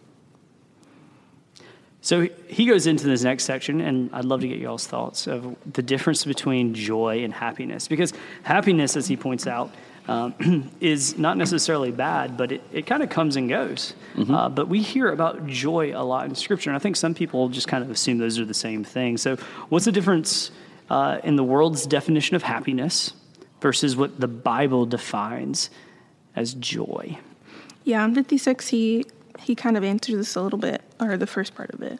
So 2.02 2.28
he 2.48 2.64
goes 2.64 2.86
into 2.86 3.06
this 3.06 3.22
next 3.22 3.44
section, 3.44 3.80
and 3.80 4.10
I'd 4.12 4.24
love 4.24 4.40
to 4.40 4.48
get 4.48 4.58
y'all's 4.58 4.86
thoughts 4.86 5.26
of 5.26 5.54
the 5.70 5.82
difference 5.82 6.24
between 6.24 6.72
joy 6.72 7.22
and 7.24 7.32
happiness. 7.32 7.88
Because 7.88 8.12
happiness, 8.42 8.96
as 8.96 9.06
he 9.06 9.16
points 9.16 9.46
out, 9.46 9.70
um, 10.08 10.70
is 10.80 11.18
not 11.18 11.36
necessarily 11.36 11.90
bad, 11.90 12.36
but 12.36 12.52
it, 12.52 12.62
it 12.72 12.86
kind 12.86 13.02
of 13.02 13.10
comes 13.10 13.36
and 13.36 13.48
goes. 13.48 13.94
Mm-hmm. 14.16 14.34
Uh, 14.34 14.48
but 14.48 14.68
we 14.68 14.80
hear 14.80 15.10
about 15.12 15.46
joy 15.46 15.92
a 15.94 16.02
lot 16.02 16.26
in 16.26 16.34
Scripture, 16.34 16.70
and 16.70 16.76
I 16.76 16.78
think 16.78 16.96
some 16.96 17.14
people 17.14 17.48
just 17.48 17.68
kind 17.68 17.84
of 17.84 17.90
assume 17.90 18.18
those 18.18 18.38
are 18.38 18.46
the 18.46 18.54
same 18.54 18.82
thing. 18.82 19.18
So, 19.18 19.36
what's 19.68 19.84
the 19.84 19.92
difference 19.92 20.50
uh, 20.88 21.18
in 21.22 21.36
the 21.36 21.44
world's 21.44 21.86
definition 21.86 22.34
of 22.34 22.42
happiness 22.42 23.12
versus 23.60 23.94
what 23.94 24.18
the 24.18 24.28
Bible 24.28 24.86
defines 24.86 25.68
as 26.34 26.54
joy? 26.54 27.18
Yeah, 27.84 28.04
in 28.04 28.14
56, 28.14 28.68
he 28.68 29.04
he 29.38 29.54
kind 29.54 29.76
of 29.76 29.84
answers 29.84 30.16
this 30.16 30.36
a 30.36 30.42
little 30.42 30.58
bit, 30.58 30.82
or 31.00 31.16
the 31.16 31.26
first 31.26 31.54
part 31.54 31.70
of 31.70 31.82
it. 31.82 31.98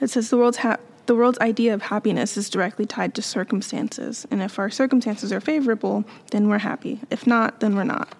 It 0.00 0.10
says 0.10 0.30
the 0.30 0.36
world's 0.36 0.58
ha- 0.58 0.78
the 1.06 1.14
world's 1.14 1.38
idea 1.40 1.74
of 1.74 1.82
happiness 1.82 2.36
is 2.36 2.48
directly 2.48 2.86
tied 2.86 3.14
to 3.16 3.22
circumstances, 3.22 4.26
and 4.30 4.42
if 4.42 4.58
our 4.58 4.70
circumstances 4.70 5.32
are 5.32 5.40
favorable, 5.40 6.04
then 6.30 6.48
we're 6.48 6.58
happy. 6.58 7.00
If 7.10 7.26
not, 7.26 7.60
then 7.60 7.74
we're 7.74 7.84
not. 7.84 8.14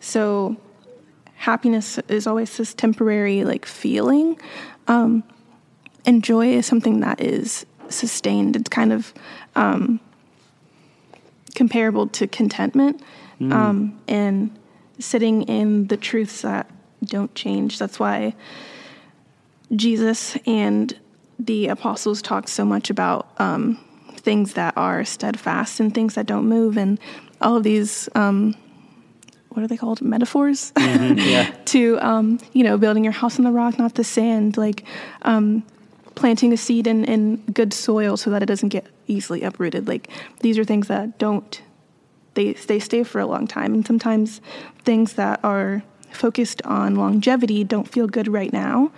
So, 0.00 0.56
happiness 1.34 1.98
is 2.08 2.26
always 2.26 2.56
this 2.56 2.74
temporary 2.74 3.44
like 3.44 3.64
feeling, 3.64 4.38
um, 4.86 5.22
and 6.04 6.22
joy 6.22 6.48
is 6.48 6.66
something 6.66 7.00
that 7.00 7.20
is 7.20 7.66
sustained. 7.88 8.56
It's 8.56 8.68
kind 8.68 8.92
of 8.92 9.14
um, 9.54 10.00
comparable 11.54 12.06
to 12.08 12.26
contentment, 12.26 13.02
mm. 13.40 13.52
um, 13.52 13.98
and 14.06 14.56
sitting 14.98 15.42
in 15.42 15.86
the 15.88 15.96
truths 15.96 16.42
that 16.42 16.70
don't 17.04 17.34
change. 17.34 17.78
That's 17.78 17.98
why 17.98 18.34
Jesus 19.74 20.36
and 20.46 20.98
the 21.38 21.68
apostles 21.68 22.22
talk 22.22 22.48
so 22.48 22.64
much 22.64 22.90
about 22.90 23.28
um, 23.38 23.78
things 24.16 24.54
that 24.54 24.76
are 24.76 25.04
steadfast 25.04 25.80
and 25.80 25.92
things 25.94 26.14
that 26.14 26.26
don't 26.26 26.46
move, 26.48 26.76
and 26.76 26.98
all 27.40 27.56
of 27.56 27.62
these. 27.62 28.08
Um, 28.14 28.54
what 29.50 29.62
are 29.62 29.68
they 29.68 29.76
called? 29.76 30.02
Metaphors 30.02 30.72
mm-hmm, 30.72 31.18
yeah. 31.18 31.50
to 31.66 31.98
um, 32.00 32.38
you 32.52 32.62
know 32.62 32.76
building 32.76 33.04
your 33.04 33.12
house 33.12 33.38
on 33.38 33.44
the 33.44 33.50
rock, 33.50 33.78
not 33.78 33.94
the 33.94 34.04
sand. 34.04 34.56
Like 34.56 34.84
um, 35.22 35.64
planting 36.14 36.52
a 36.52 36.56
seed 36.56 36.86
in, 36.86 37.04
in 37.04 37.36
good 37.52 37.72
soil 37.72 38.16
so 38.16 38.30
that 38.30 38.42
it 38.42 38.46
doesn't 38.46 38.70
get 38.70 38.86
easily 39.06 39.42
uprooted. 39.42 39.86
Like 39.86 40.10
these 40.40 40.58
are 40.58 40.64
things 40.64 40.88
that 40.88 41.18
don't 41.18 41.62
they 42.34 42.52
they 42.52 42.78
stay 42.78 43.02
for 43.02 43.20
a 43.20 43.26
long 43.26 43.46
time, 43.46 43.74
and 43.74 43.86
sometimes 43.86 44.40
things 44.84 45.14
that 45.14 45.40
are 45.42 45.82
focused 46.16 46.62
on 46.62 46.96
longevity 46.96 47.62
don't 47.64 47.88
feel 47.88 48.06
good 48.06 48.28
right 48.28 48.52
now. 48.52 48.90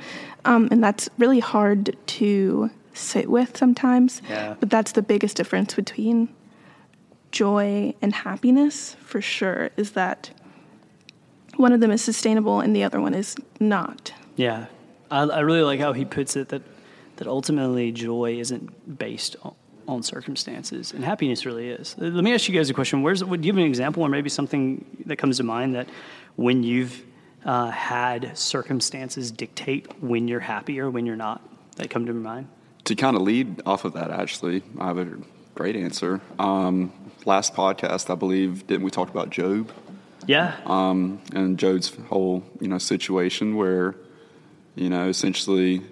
Um, 0.44 0.68
and 0.70 0.82
that's 0.82 1.08
really 1.18 1.40
hard 1.40 1.96
to 2.06 2.70
sit 2.94 3.28
with 3.28 3.56
sometimes. 3.56 4.22
Yeah. 4.28 4.54
But 4.58 4.70
that's 4.70 4.92
the 4.92 5.02
biggest 5.02 5.36
difference 5.36 5.74
between 5.74 6.28
joy 7.30 7.94
and 8.00 8.14
happiness 8.14 8.96
for 9.00 9.20
sure 9.20 9.70
is 9.76 9.92
that 9.92 10.30
one 11.56 11.72
of 11.72 11.80
them 11.80 11.90
is 11.90 12.02
sustainable 12.02 12.60
and 12.60 12.74
the 12.74 12.84
other 12.84 13.00
one 13.00 13.14
is 13.14 13.36
not. 13.60 14.12
Yeah. 14.36 14.66
I, 15.10 15.22
I 15.22 15.40
really 15.40 15.62
like 15.62 15.80
how 15.80 15.92
he 15.92 16.04
puts 16.04 16.36
it 16.36 16.48
that, 16.48 16.62
that 17.16 17.26
ultimately 17.26 17.92
joy 17.92 18.38
isn't 18.38 18.98
based 18.98 19.36
on, 19.42 19.54
on 19.86 20.02
circumstances, 20.02 20.92
and 20.92 21.02
happiness 21.02 21.46
really 21.46 21.70
is. 21.70 21.96
Let 21.98 22.22
me 22.22 22.34
ask 22.34 22.46
you 22.46 22.54
guys 22.54 22.68
a 22.68 22.74
question. 22.74 23.02
Where's 23.02 23.24
would 23.24 23.42
you 23.42 23.52
have 23.52 23.56
an 23.56 23.64
example, 23.64 24.02
or 24.02 24.10
maybe 24.10 24.28
something 24.28 24.84
that 25.06 25.16
comes 25.16 25.38
to 25.38 25.42
mind 25.44 25.74
that 25.74 25.88
when 26.36 26.62
you've 26.62 27.02
uh, 27.44 27.70
had 27.70 28.36
circumstances 28.36 29.30
dictate 29.30 30.02
when 30.02 30.28
you're 30.28 30.40
happy 30.40 30.80
or 30.80 30.90
when 30.90 31.06
you're 31.06 31.16
not 31.16 31.42
that 31.76 31.90
come 31.90 32.06
to 32.06 32.12
mind? 32.12 32.48
To 32.84 32.94
kind 32.94 33.16
of 33.16 33.22
lead 33.22 33.62
off 33.66 33.84
of 33.84 33.92
that, 33.94 34.10
actually, 34.10 34.62
I 34.78 34.86
have 34.86 34.98
a 34.98 35.16
great 35.54 35.76
answer. 35.76 36.20
Um, 36.38 36.92
last 37.24 37.54
podcast, 37.54 38.10
I 38.10 38.14
believe, 38.14 38.66
didn't 38.66 38.84
we 38.84 38.90
talk 38.90 39.10
about 39.10 39.30
Job? 39.30 39.70
Yeah. 40.26 40.56
Um, 40.66 41.20
and 41.32 41.58
Job's 41.58 41.94
whole, 42.08 42.44
you 42.60 42.68
know, 42.68 42.78
situation 42.78 43.56
where, 43.56 43.94
you 44.74 44.90
know, 44.90 45.08
essentially 45.08 45.82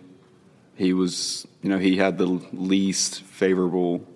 he 0.76 0.92
was, 0.92 1.46
you 1.62 1.70
know, 1.70 1.78
he 1.78 1.96
had 1.96 2.18
the 2.18 2.26
least 2.26 3.22
favorable 3.22 4.06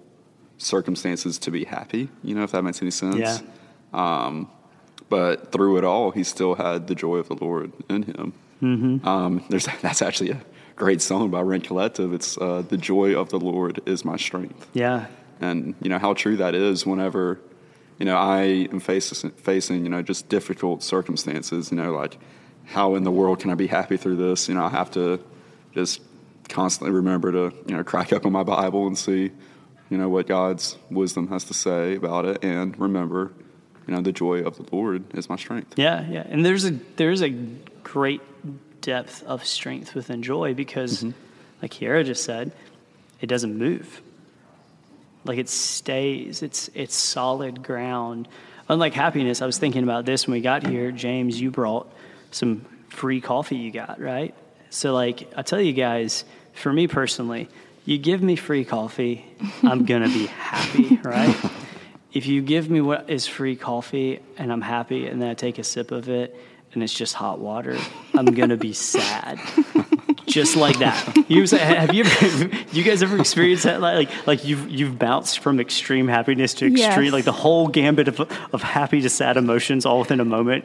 circumstances 0.58 1.38
to 1.38 1.50
be 1.50 1.64
happy, 1.64 2.10
you 2.22 2.34
know, 2.34 2.42
if 2.42 2.52
that 2.52 2.62
makes 2.62 2.82
any 2.82 2.90
sense. 2.90 3.16
Yeah. 3.16 3.38
Um, 3.92 4.50
but 5.10 5.52
through 5.52 5.76
it 5.76 5.84
all, 5.84 6.12
he 6.12 6.24
still 6.24 6.54
had 6.54 6.86
the 6.86 6.94
joy 6.94 7.16
of 7.16 7.28
the 7.28 7.34
Lord 7.34 7.72
in 7.90 8.04
him. 8.04 8.32
Mm-hmm. 8.62 9.06
Um, 9.06 9.44
there's 9.50 9.66
that's 9.82 10.00
actually 10.00 10.30
a 10.30 10.40
great 10.76 11.02
song 11.02 11.30
by 11.30 11.42
Rend 11.42 11.64
Collective. 11.64 12.14
It's 12.14 12.38
uh, 12.38 12.62
"The 12.66 12.78
Joy 12.78 13.14
of 13.14 13.28
the 13.28 13.38
Lord 13.38 13.80
is 13.86 14.04
my 14.04 14.16
strength." 14.16 14.68
Yeah, 14.72 15.06
and 15.40 15.74
you 15.82 15.90
know 15.90 15.98
how 15.98 16.14
true 16.14 16.36
that 16.36 16.54
is. 16.54 16.86
Whenever 16.86 17.38
you 17.98 18.06
know 18.06 18.16
I 18.16 18.68
am 18.72 18.80
facing 18.80 19.30
facing 19.32 19.84
you 19.84 19.90
know 19.90 20.02
just 20.02 20.28
difficult 20.28 20.82
circumstances, 20.82 21.70
you 21.70 21.76
know 21.76 21.92
like 21.92 22.18
how 22.66 22.94
in 22.94 23.02
the 23.02 23.10
world 23.10 23.40
can 23.40 23.50
I 23.50 23.54
be 23.54 23.66
happy 23.66 23.96
through 23.96 24.16
this? 24.16 24.48
You 24.48 24.54
know 24.54 24.64
I 24.64 24.70
have 24.70 24.90
to 24.92 25.22
just 25.74 26.00
constantly 26.48 26.94
remember 26.94 27.32
to 27.32 27.56
you 27.66 27.76
know 27.76 27.82
crack 27.82 28.12
up 28.12 28.26
on 28.26 28.32
my 28.32 28.42
Bible 28.42 28.86
and 28.86 28.96
see 28.96 29.32
you 29.88 29.98
know 29.98 30.08
what 30.08 30.28
God's 30.28 30.76
wisdom 30.90 31.28
has 31.28 31.44
to 31.44 31.54
say 31.54 31.96
about 31.96 32.26
it, 32.26 32.44
and 32.44 32.78
remember 32.78 33.32
you 33.86 33.94
know, 33.94 34.02
the 34.02 34.12
joy 34.12 34.42
of 34.42 34.56
the 34.56 34.74
Lord 34.74 35.04
is 35.16 35.28
my 35.28 35.36
strength. 35.36 35.74
Yeah, 35.76 36.06
yeah. 36.08 36.24
And 36.28 36.44
there's 36.44 36.64
a 36.64 36.70
there's 36.96 37.22
a 37.22 37.30
great 37.30 38.20
depth 38.80 39.22
of 39.24 39.44
strength 39.44 39.94
within 39.94 40.22
joy 40.22 40.54
because 40.54 41.02
mm-hmm. 41.02 41.18
like 41.62 41.72
Kiera 41.72 42.04
just 42.04 42.24
said, 42.24 42.52
it 43.20 43.26
doesn't 43.26 43.56
move. 43.56 44.00
Like 45.24 45.38
it 45.38 45.48
stays. 45.48 46.42
It's 46.42 46.70
it's 46.74 46.94
solid 46.94 47.62
ground. 47.62 48.28
Unlike 48.68 48.94
happiness, 48.94 49.42
I 49.42 49.46
was 49.46 49.58
thinking 49.58 49.82
about 49.82 50.04
this 50.04 50.26
when 50.26 50.32
we 50.32 50.40
got 50.40 50.66
here. 50.66 50.92
James, 50.92 51.40
you 51.40 51.50
brought 51.50 51.92
some 52.30 52.64
free 52.88 53.20
coffee 53.20 53.56
you 53.56 53.70
got, 53.70 54.00
right? 54.00 54.34
So 54.70 54.94
like 54.94 55.30
I 55.36 55.42
tell 55.42 55.60
you 55.60 55.72
guys, 55.72 56.24
for 56.54 56.72
me 56.72 56.86
personally, 56.86 57.48
you 57.84 57.98
give 57.98 58.22
me 58.22 58.36
free 58.36 58.64
coffee, 58.64 59.26
I'm 59.62 59.84
gonna 59.84 60.08
be 60.08 60.26
happy, 60.26 60.96
right? 61.02 61.36
if 62.12 62.26
you 62.26 62.42
give 62.42 62.70
me 62.70 62.80
what 62.80 63.08
is 63.08 63.26
free 63.26 63.56
coffee 63.56 64.20
and 64.36 64.52
I'm 64.52 64.60
happy 64.60 65.06
and 65.06 65.20
then 65.20 65.28
I 65.28 65.34
take 65.34 65.58
a 65.58 65.64
sip 65.64 65.90
of 65.90 66.08
it 66.08 66.36
and 66.72 66.82
it's 66.82 66.94
just 66.94 67.14
hot 67.14 67.38
water, 67.38 67.78
I'm 68.14 68.26
gonna 68.26 68.56
be 68.56 68.72
sad. 68.74 69.40
just 70.26 70.56
like 70.56 70.78
that. 70.78 71.24
You 71.28 71.46
have 71.46 71.94
you 71.94 72.04
ever, 72.04 72.50
you 72.72 72.82
guys 72.82 73.02
ever 73.02 73.18
experienced 73.18 73.64
that? 73.64 73.80
Like 73.80 74.10
like 74.26 74.44
you've 74.44 74.68
you've 74.68 74.98
bounced 74.98 75.40
from 75.40 75.60
extreme 75.60 76.08
happiness 76.08 76.54
to 76.54 76.66
extreme, 76.66 77.04
yes. 77.06 77.12
like 77.12 77.24
the 77.24 77.32
whole 77.32 77.68
gambit 77.68 78.08
of 78.08 78.20
of 78.52 78.62
happy 78.62 79.00
to 79.02 79.10
sad 79.10 79.36
emotions 79.36 79.86
all 79.86 80.00
within 80.00 80.20
a 80.20 80.24
moment. 80.24 80.64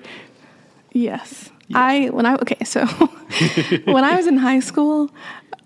Yes. 0.91 1.51
I 1.73 2.09
when 2.09 2.25
I 2.25 2.35
okay 2.35 2.63
so 2.63 2.85
when 3.85 4.03
I 4.03 4.15
was 4.15 4.27
in 4.27 4.37
high 4.37 4.59
school, 4.59 5.09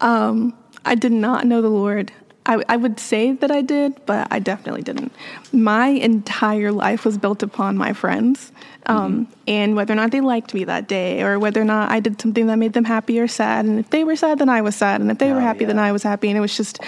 um, 0.01 0.57
I 0.85 0.95
did 0.95 1.11
not 1.11 1.45
know 1.45 1.61
the 1.61 1.69
Lord. 1.69 2.11
I, 2.49 2.63
I 2.67 2.77
would 2.77 2.99
say 2.99 3.33
that 3.33 3.51
I 3.51 3.61
did, 3.61 4.03
but 4.07 4.27
I 4.31 4.39
definitely 4.39 4.81
didn't. 4.81 5.13
My 5.53 5.89
entire 5.89 6.71
life 6.71 7.05
was 7.05 7.15
built 7.15 7.43
upon 7.43 7.77
my 7.77 7.93
friends 7.93 8.51
um, 8.87 9.27
mm-hmm. 9.27 9.33
and 9.47 9.75
whether 9.75 9.93
or 9.93 9.95
not 9.95 10.09
they 10.09 10.19
liked 10.19 10.55
me 10.55 10.63
that 10.63 10.87
day 10.87 11.21
or 11.21 11.37
whether 11.37 11.61
or 11.61 11.65
not 11.65 11.91
I 11.91 11.99
did 11.99 12.19
something 12.19 12.47
that 12.47 12.55
made 12.55 12.73
them 12.73 12.85
happy 12.85 13.19
or 13.19 13.27
sad. 13.27 13.65
And 13.65 13.77
if 13.77 13.91
they 13.91 14.03
were 14.03 14.15
sad, 14.15 14.39
then 14.39 14.49
I 14.49 14.61
was 14.61 14.75
sad. 14.75 14.99
And 14.99 15.11
if 15.11 15.19
they 15.19 15.29
oh, 15.29 15.35
were 15.35 15.41
happy, 15.41 15.61
yeah. 15.61 15.67
then 15.67 15.77
I 15.77 15.91
was 15.91 16.01
happy. 16.01 16.27
And 16.27 16.39
it 16.39 16.41
was 16.41 16.57
just 16.57 16.79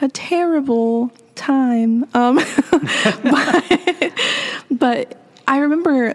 a 0.00 0.08
terrible 0.08 1.12
time. 1.34 2.04
Um, 2.14 2.36
but, 3.22 4.12
but 4.70 5.20
I 5.46 5.58
remember 5.58 6.14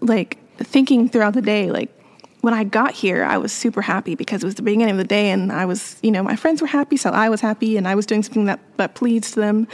like 0.00 0.38
thinking 0.58 1.08
throughout 1.08 1.34
the 1.34 1.42
day, 1.42 1.70
like, 1.70 1.96
when 2.44 2.52
I 2.52 2.62
got 2.62 2.92
here, 2.92 3.24
I 3.24 3.38
was 3.38 3.52
super 3.52 3.80
happy 3.80 4.14
because 4.14 4.42
it 4.42 4.46
was 4.46 4.56
the 4.56 4.62
beginning 4.62 4.90
of 4.90 4.98
the 4.98 5.04
day 5.04 5.30
and 5.30 5.50
I 5.50 5.64
was, 5.64 5.96
you 6.02 6.10
know, 6.10 6.22
my 6.22 6.36
friends 6.36 6.60
were 6.60 6.66
happy, 6.66 6.98
so 6.98 7.08
I 7.08 7.30
was 7.30 7.40
happy 7.40 7.78
and 7.78 7.88
I 7.88 7.94
was 7.94 8.04
doing 8.04 8.22
something 8.22 8.44
that, 8.44 8.60
that 8.76 8.94
pleased 8.94 9.34
them. 9.34 9.66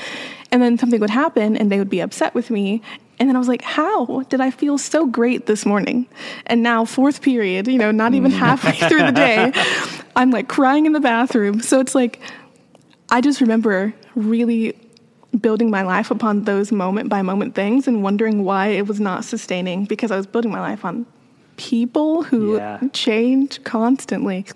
And 0.53 0.63
then 0.63 0.79
something 0.79 1.01
would 1.01 1.11
happen 1.11 1.57
and 1.57 1.73
they 1.73 1.81
would 1.81 1.91
be 1.91 1.99
upset 1.99 2.33
with 2.33 2.49
me. 2.49 2.81
And 3.19 3.29
then 3.29 3.35
I 3.35 3.41
was 3.41 3.49
like, 3.49 3.63
how 3.63 4.23
did 4.29 4.41
I 4.41 4.53
feel 4.53 4.79
so 4.79 5.05
great 5.05 5.47
this 5.47 5.67
morning? 5.67 6.07
And 6.47 6.63
now, 6.63 6.85
fourth 6.85 7.23
period, 7.23 7.67
you 7.67 7.77
know, 7.77 7.91
not 7.91 8.15
even 8.15 8.31
mm. 8.31 8.37
halfway 8.37 8.89
through 8.89 9.03
the 9.03 9.11
day, 9.11 9.53
I'm 10.15 10.31
like 10.31 10.47
crying 10.47 10.87
in 10.87 10.93
the 10.93 11.01
bathroom. 11.01 11.63
So 11.63 11.81
it's 11.81 11.97
like, 11.97 12.21
I 13.09 13.21
just 13.21 13.41
remember 13.41 13.93
really 14.15 14.79
building 15.41 15.71
my 15.71 15.83
life 15.83 16.13
upon 16.13 16.45
those 16.45 16.71
moment 16.71 17.09
by 17.09 17.23
moment 17.23 17.57
things 17.57 17.89
and 17.89 18.05
wondering 18.05 18.45
why 18.45 18.69
it 18.69 18.87
was 18.87 19.01
not 19.01 19.25
sustaining 19.25 19.87
because 19.87 20.13
I 20.13 20.17
was 20.17 20.29
building 20.29 20.53
my 20.53 20.61
life 20.61 20.85
on 20.85 21.05
people 21.61 22.23
who 22.23 22.57
yeah. 22.57 22.81
change 22.95 23.63
constantly. 23.65 24.47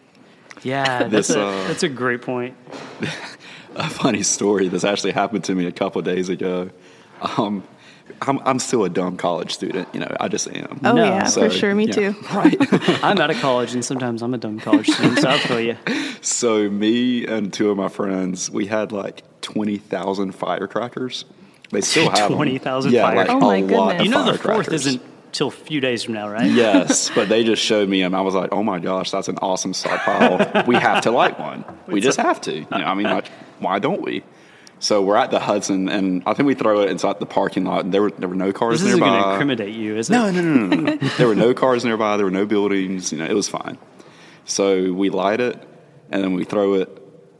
Yeah, 0.62 0.98
that's, 1.08 1.28
this, 1.28 1.36
a, 1.36 1.42
uh, 1.42 1.68
that's 1.68 1.82
a 1.82 1.88
great 1.88 2.22
point. 2.22 2.56
a 3.76 3.90
funny 3.90 4.22
story. 4.22 4.68
This 4.68 4.84
actually 4.84 5.12
happened 5.12 5.44
to 5.44 5.54
me 5.54 5.66
a 5.66 5.72
couple 5.72 6.00
days 6.00 6.30
ago. 6.30 6.70
Um, 7.36 7.62
I'm, 8.22 8.38
I'm 8.40 8.58
still 8.58 8.84
a 8.84 8.88
dumb 8.88 9.18
college 9.18 9.52
student. 9.52 9.86
You 9.92 10.00
know, 10.00 10.16
I 10.18 10.28
just 10.28 10.48
am. 10.48 10.80
Oh 10.82 10.94
No. 10.94 11.04
yeah, 11.04 11.24
So, 11.24 11.50
for 11.50 11.54
sure. 11.54 11.74
Me 11.74 11.86
yeah. 11.86 11.92
too. 11.92 12.16
Right. 12.32 12.56
I'm 13.04 13.18
out 13.18 13.30
of 13.30 13.38
college, 13.40 13.74
and 13.74 13.84
sometimes 13.84 14.22
I'm 14.22 14.32
a 14.32 14.38
dumb 14.38 14.58
college 14.58 14.88
student, 14.88 15.18
so 15.18 15.28
I 15.28 15.38
feel 15.38 15.60
you. 15.60 15.76
so 16.22 16.70
me 16.70 17.26
and 17.26 17.52
two 17.52 17.70
of 17.70 17.76
my 17.76 17.88
friends, 17.88 18.50
we 18.50 18.66
had 18.66 18.92
like 18.92 19.22
twenty 19.42 19.76
thousand 19.76 20.32
firecrackers. 20.32 21.26
They 21.70 21.80
still 21.80 22.10
have 22.10 22.30
20,000 22.30 22.92
yeah, 22.92 23.02
firecrackers. 23.02 23.34
Like 23.34 23.42
Oh 23.42 23.46
my 23.46 23.56
a 23.56 23.78
lot 23.78 23.96
of 23.96 24.04
You 24.04 24.10
know, 24.10 24.30
the 24.30 24.38
fourth 24.38 24.72
isn't 24.72 25.02
till 25.34 25.48
a 25.48 25.50
few 25.50 25.80
days 25.80 26.02
from 26.02 26.14
now, 26.14 26.28
right? 26.28 26.50
Yes, 26.50 27.10
but 27.14 27.28
they 27.32 27.44
just 27.44 27.62
showed 27.62 27.88
me 27.88 28.00
them. 28.00 28.14
I 28.14 28.22
was 28.22 28.34
like, 28.34 28.50
oh 28.52 28.62
my 28.62 28.78
gosh, 28.78 29.10
that's 29.10 29.28
an 29.28 29.36
awesome 29.42 29.74
stockpile. 29.74 30.64
we 30.66 30.76
have 30.76 31.02
to 31.02 31.10
light 31.10 31.38
one. 31.38 31.64
We 31.86 32.00
just 32.00 32.18
have 32.18 32.40
to. 32.42 32.52
You 32.54 32.66
know, 32.70 32.76
I 32.76 32.94
mean, 32.94 33.06
like, 33.06 33.28
why 33.58 33.78
don't 33.78 34.00
we? 34.00 34.24
So 34.80 35.02
we're 35.02 35.16
at 35.16 35.30
the 35.30 35.38
Hudson, 35.38 35.88
and 35.88 36.22
I 36.26 36.34
think 36.34 36.46
we 36.46 36.54
throw 36.54 36.80
it 36.80 36.90
inside 36.90 37.20
the 37.20 37.26
parking 37.26 37.64
lot. 37.64 37.84
And 37.84 37.92
there 37.92 38.02
were 38.02 38.10
there 38.10 38.28
were 38.28 38.34
no 38.34 38.52
cars 38.52 38.80
This 38.80 38.94
nearby. 38.94 39.08
going 39.10 39.22
to 39.22 39.30
incriminate 39.32 39.74
you, 39.74 39.96
is 39.96 40.08
it? 40.08 40.12
No, 40.12 40.30
no, 40.30 40.40
no, 40.42 40.66
no, 40.66 40.76
no. 40.76 40.96
there 41.18 41.28
were 41.28 41.34
no 41.34 41.52
cars 41.54 41.84
nearby. 41.84 42.16
There 42.16 42.26
were 42.26 42.32
no 42.32 42.46
buildings. 42.46 43.12
You 43.12 43.18
know, 43.18 43.26
it 43.26 43.34
was 43.34 43.48
fine. 43.48 43.78
So 44.46 44.92
we 44.92 45.10
light 45.10 45.40
it, 45.40 45.62
and 46.10 46.22
then 46.22 46.32
we 46.34 46.44
throw 46.44 46.74
it, 46.74 46.88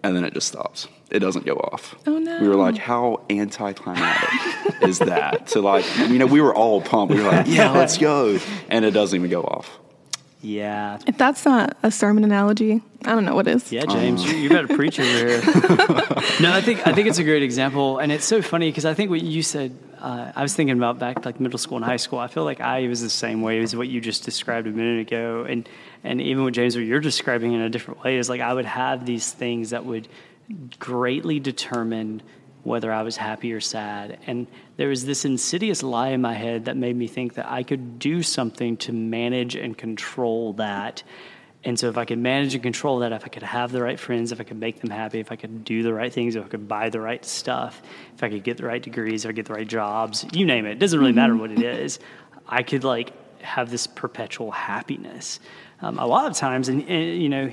and 0.03 0.15
then 0.15 0.25
it 0.25 0.35
just 0.35 0.49
stops. 0.49 0.89
It 1.11 1.21
doesn't 1.21 1.47
go 1.47 1.55
off. 1.55 1.95
Oh, 2.07 2.19
no. 2.19 2.41
We 2.41 2.49
were 2.49 2.57
like, 2.57 2.77
how 2.77 3.25
anticlimactic 3.31 4.83
is 4.83 4.99
that? 4.99 5.49
To 5.49 5.61
like, 5.61 5.85
you 5.99 6.19
know, 6.19 6.27
we 6.27 6.41
were 6.41 6.55
all 6.55 6.81
pumped. 6.81 7.15
We 7.15 7.23
were 7.23 7.31
like, 7.31 7.47
yeah, 7.47 7.71
let's 7.71 7.99
go, 7.99 8.39
and 8.69 8.85
it 8.85 8.93
doesn't 8.93 9.17
even 9.17 9.31
go 9.31 9.43
off. 9.43 9.79
Yeah. 10.45 10.99
If 11.07 11.17
that's 11.17 11.47
not 11.47 11.75
a 11.83 11.91
sermon 11.91 12.23
analogy, 12.23 12.83
I 13.07 13.15
don't 13.15 13.25
know 13.25 13.35
what 13.35 13.49
is. 13.49 13.73
Yeah, 13.73 13.87
James, 13.87 14.25
you, 14.25 14.37
you 14.37 14.51
better 14.51 14.69
preach 14.69 15.01
over 15.01 15.09
here. 15.09 15.41
no, 16.41 16.53
I 16.53 16.61
think 16.61 16.87
I 16.87 16.93
think 16.93 17.09
it's 17.09 17.19
a 17.19 17.25
great 17.25 17.43
example, 17.43 17.99
and 17.99 18.13
it's 18.13 18.27
so 18.27 18.43
funny 18.43 18.69
because 18.69 18.85
I 18.85 18.93
think 18.95 19.11
what 19.11 19.23
you 19.23 19.43
said. 19.43 19.77
Uh, 19.99 20.31
I 20.37 20.43
was 20.43 20.55
thinking 20.55 20.77
about 20.77 20.99
back 20.99 21.25
like 21.25 21.41
middle 21.41 21.59
school 21.59 21.79
and 21.79 21.85
high 21.85 21.97
school. 21.97 22.19
I 22.19 22.27
feel 22.27 22.45
like 22.45 22.61
I 22.61 22.89
was 22.89 23.01
the 23.01 23.09
same 23.09 23.41
way 23.41 23.61
as 23.61 23.75
what 23.75 23.89
you 23.89 24.03
just 24.03 24.23
described 24.25 24.67
a 24.67 24.71
minute 24.71 25.01
ago, 25.07 25.47
and 25.49 25.67
and 26.03 26.21
even 26.21 26.45
with 26.45 26.53
James, 26.53 26.77
what 26.77 26.85
you're 26.85 27.01
describing 27.01 27.55
in 27.55 27.63
a 27.63 27.71
different 27.71 28.05
way 28.05 28.19
is 28.19 28.29
like 28.29 28.43
I 28.43 28.53
would 28.53 28.67
have 28.67 29.07
these 29.07 29.33
things 29.33 29.71
that 29.71 29.87
would 29.87 30.09
greatly 30.79 31.41
determine 31.41 32.23
whether 32.63 32.91
I 32.93 33.03
was 33.03 33.17
happy 33.17 33.53
or 33.53 33.61
sad. 33.61 34.19
And 34.27 34.47
there 34.77 34.89
was 34.89 35.05
this 35.05 35.25
insidious 35.25 35.83
lie 35.83 36.09
in 36.09 36.23
my 36.23 36.33
head 36.33 36.65
that 36.65 36.77
made 36.77 36.97
me 36.97 37.07
think 37.07 37.35
that 37.35 37.51
I 37.51 37.63
could 37.63 37.99
do 37.99 38.23
something 38.23 38.77
to 38.79 38.93
manage 38.93 39.55
and 39.55 39.77
control 39.77 40.55
that. 40.55 41.03
And 41.63 41.79
so, 41.79 41.89
if 41.89 41.97
I 41.97 42.05
could 42.05 42.19
manage 42.19 42.55
and 42.55 42.63
control 42.63 42.99
that, 42.99 43.13
if 43.13 43.25
I 43.25 43.29
could 43.29 43.43
have 43.43 43.73
the 43.73 43.83
right 43.83 43.99
friends, 43.99 44.33
if 44.33 44.41
I 44.41 44.45
could 44.45 44.59
make 44.59 44.81
them 44.81 44.91
happy, 44.91 45.21
if 45.21 45.33
I 45.33 45.37
could 45.37 45.65
do 45.65 45.83
the 45.83 45.95
right 45.95 46.13
things, 46.13 46.37
if 46.37 46.45
I 46.45 46.49
could 46.49 46.69
buy 46.69 46.91
the 46.91 47.01
right 47.01 47.25
stuff, 47.25 47.81
if 48.15 48.23
I 48.23 48.29
could 48.29 48.45
get 48.45 48.59
the 48.59 48.67
right 48.67 48.83
degrees, 48.83 49.25
if 49.25 49.29
I 49.29 49.31
could 49.31 49.37
get 49.37 49.47
the 49.47 49.55
right 49.55 49.67
jobs, 49.67 50.27
you 50.33 50.45
name 50.45 50.67
it, 50.67 50.73
it 50.73 50.79
doesn't 50.79 50.99
really 50.99 51.13
matter 51.13 51.35
what 51.35 51.51
it 51.51 51.63
is, 51.63 52.01
I 52.47 52.63
could 52.63 52.85
like 52.85 53.13
have 53.43 53.71
this 53.71 53.87
perpetual 53.87 54.51
happiness. 54.51 55.41
Um, 55.81 55.99
a 55.99 56.07
lot 56.07 56.31
of 56.31 56.37
times, 56.37 56.69
and, 56.69 56.87
and 56.89 57.23
you 57.23 57.31
know, 57.31 57.51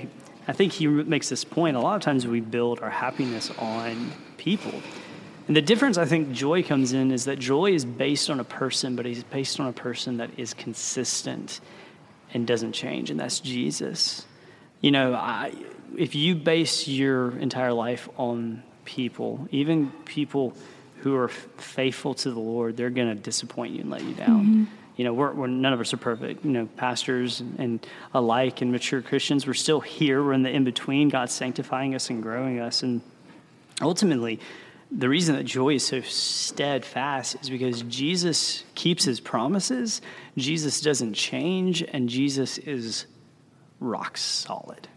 I 0.48 0.52
think 0.52 0.72
he 0.72 0.86
makes 0.86 1.28
this 1.28 1.44
point. 1.44 1.76
A 1.76 1.80
lot 1.80 1.96
of 1.96 2.02
times 2.02 2.26
we 2.26 2.40
build 2.40 2.80
our 2.80 2.90
happiness 2.90 3.50
on 3.58 4.12
people. 4.36 4.72
And 5.46 5.56
the 5.56 5.62
difference 5.62 5.98
I 5.98 6.04
think 6.04 6.32
joy 6.32 6.62
comes 6.62 6.92
in 6.92 7.10
is 7.10 7.24
that 7.24 7.38
joy 7.38 7.72
is 7.72 7.84
based 7.84 8.30
on 8.30 8.40
a 8.40 8.44
person, 8.44 8.96
but 8.96 9.06
he's 9.06 9.24
based 9.24 9.60
on 9.60 9.66
a 9.66 9.72
person 9.72 10.18
that 10.18 10.30
is 10.36 10.54
consistent 10.54 11.60
and 12.34 12.46
doesn't 12.46 12.72
change, 12.72 13.10
and 13.10 13.20
that's 13.20 13.40
Jesus. 13.40 14.24
You 14.80 14.90
know, 14.90 15.14
I, 15.14 15.52
if 15.96 16.14
you 16.14 16.34
base 16.34 16.88
your 16.88 17.36
entire 17.38 17.72
life 17.72 18.08
on 18.16 18.62
people, 18.84 19.46
even 19.50 19.90
people 20.04 20.54
who 21.00 21.14
are 21.16 21.28
faithful 21.28 22.14
to 22.14 22.30
the 22.30 22.40
Lord, 22.40 22.76
they're 22.76 22.90
going 22.90 23.08
to 23.08 23.20
disappoint 23.20 23.74
you 23.74 23.80
and 23.80 23.90
let 23.90 24.02
you 24.02 24.14
down. 24.14 24.44
Mm-hmm. 24.44 24.64
You 24.96 25.04
know, 25.04 25.14
we're, 25.14 25.32
we're 25.32 25.46
none 25.46 25.72
of 25.72 25.80
us 25.80 25.94
are 25.94 25.98
perfect. 25.98 26.44
You 26.44 26.50
know, 26.50 26.66
pastors 26.76 27.40
and, 27.40 27.58
and 27.58 27.86
alike 28.12 28.60
and 28.60 28.72
mature 28.72 29.00
Christians, 29.02 29.46
we're 29.46 29.54
still 29.54 29.80
here. 29.80 30.22
We're 30.22 30.34
in 30.34 30.42
the 30.42 30.50
in 30.50 30.64
between. 30.64 31.08
God's 31.08 31.32
sanctifying 31.32 31.94
us 31.94 32.10
and 32.10 32.22
growing 32.22 32.60
us, 32.60 32.82
and 32.82 33.00
ultimately, 33.80 34.40
the 34.90 35.08
reason 35.08 35.36
that 35.36 35.44
joy 35.44 35.76
is 35.76 35.86
so 35.86 36.02
steadfast 36.02 37.36
is 37.40 37.48
because 37.48 37.82
Jesus 37.82 38.62
keeps 38.74 39.04
his 39.04 39.20
promises, 39.20 40.02
Jesus 40.36 40.82
doesn't 40.82 41.14
change, 41.14 41.82
and 41.82 42.08
Jesus 42.08 42.58
is 42.58 43.06
rock 43.80 44.18
solid. 44.18 44.88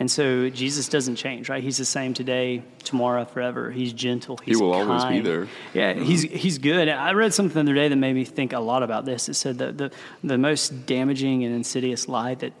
And 0.00 0.10
so 0.10 0.48
Jesus 0.48 0.88
doesn't 0.88 1.16
change, 1.16 1.50
right? 1.50 1.62
He's 1.62 1.76
the 1.76 1.84
same 1.84 2.14
today, 2.14 2.62
tomorrow, 2.84 3.26
forever. 3.26 3.70
He's 3.70 3.92
gentle. 3.92 4.38
He's 4.38 4.58
will 4.58 4.72
always 4.72 5.04
be 5.04 5.20
there. 5.20 5.46
Yeah, 5.74 5.92
he's 5.92 6.22
he's 6.22 6.56
good. 6.56 6.88
I 6.88 7.12
read 7.12 7.34
something 7.34 7.52
the 7.52 7.70
other 7.70 7.74
day 7.74 7.88
that 7.88 7.96
made 7.96 8.14
me 8.14 8.24
think 8.24 8.54
a 8.54 8.60
lot 8.60 8.82
about 8.82 9.04
this. 9.04 9.28
It 9.28 9.34
said 9.34 9.58
that 9.58 9.76
the 9.76 9.92
the 10.24 10.38
most 10.38 10.86
damaging 10.86 11.44
and 11.44 11.54
insidious 11.54 12.08
lie 12.08 12.34
that 12.36 12.54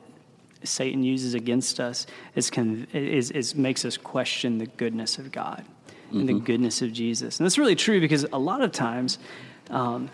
Satan 0.64 1.02
uses 1.02 1.32
against 1.32 1.80
us 1.80 2.06
is 2.34 2.50
con- 2.50 2.86
is, 2.92 3.30
is 3.30 3.54
makes 3.54 3.86
us 3.86 3.96
question 3.96 4.58
the 4.58 4.66
goodness 4.66 5.18
of 5.18 5.32
God 5.32 5.64
and 6.12 6.28
the 6.28 6.34
goodness 6.34 6.82
of 6.82 6.92
Jesus. 6.92 7.38
And 7.38 7.46
that's 7.46 7.56
really 7.56 7.76
true 7.76 8.00
because 8.00 8.24
a 8.32 8.38
lot 8.38 8.60
of 8.60 8.72
times 8.72 9.18
um, 9.70 10.10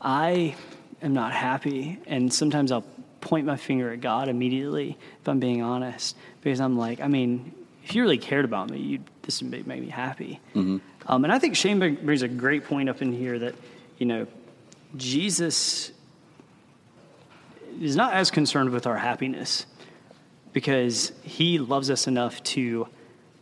I 0.00 0.54
am 1.02 1.14
not 1.14 1.32
happy, 1.32 1.98
and 2.06 2.32
sometimes 2.32 2.70
I'll 2.70 2.84
point 3.20 3.46
my 3.46 3.56
finger 3.56 3.92
at 3.92 4.00
God 4.00 4.28
immediately 4.28 4.96
if 5.20 5.28
I'm 5.28 5.40
being 5.40 5.62
honest, 5.62 6.16
because 6.40 6.60
I'm 6.60 6.78
like, 6.78 7.00
I 7.00 7.08
mean, 7.08 7.52
if 7.84 7.94
you 7.94 8.02
really 8.02 8.18
cared 8.18 8.44
about 8.44 8.70
me, 8.70 8.78
you'd, 8.78 9.04
this 9.22 9.42
would 9.42 9.50
make 9.50 9.80
me 9.80 9.88
happy. 9.88 10.40
Um, 11.06 11.24
and 11.24 11.32
I 11.32 11.38
think 11.38 11.56
Shane 11.56 11.78
brings 11.78 12.22
a 12.22 12.28
great 12.28 12.64
point 12.64 12.88
up 12.88 13.00
in 13.02 13.12
here 13.12 13.38
that 13.38 13.54
you 13.98 14.06
know 14.06 14.26
Jesus 14.96 15.90
is 17.80 17.96
not 17.96 18.14
as 18.14 18.30
concerned 18.30 18.70
with 18.70 18.86
our 18.86 18.96
happiness 18.96 19.64
because 20.52 21.12
he 21.22 21.58
loves 21.58 21.90
us 21.90 22.06
enough 22.06 22.42
to 22.42 22.88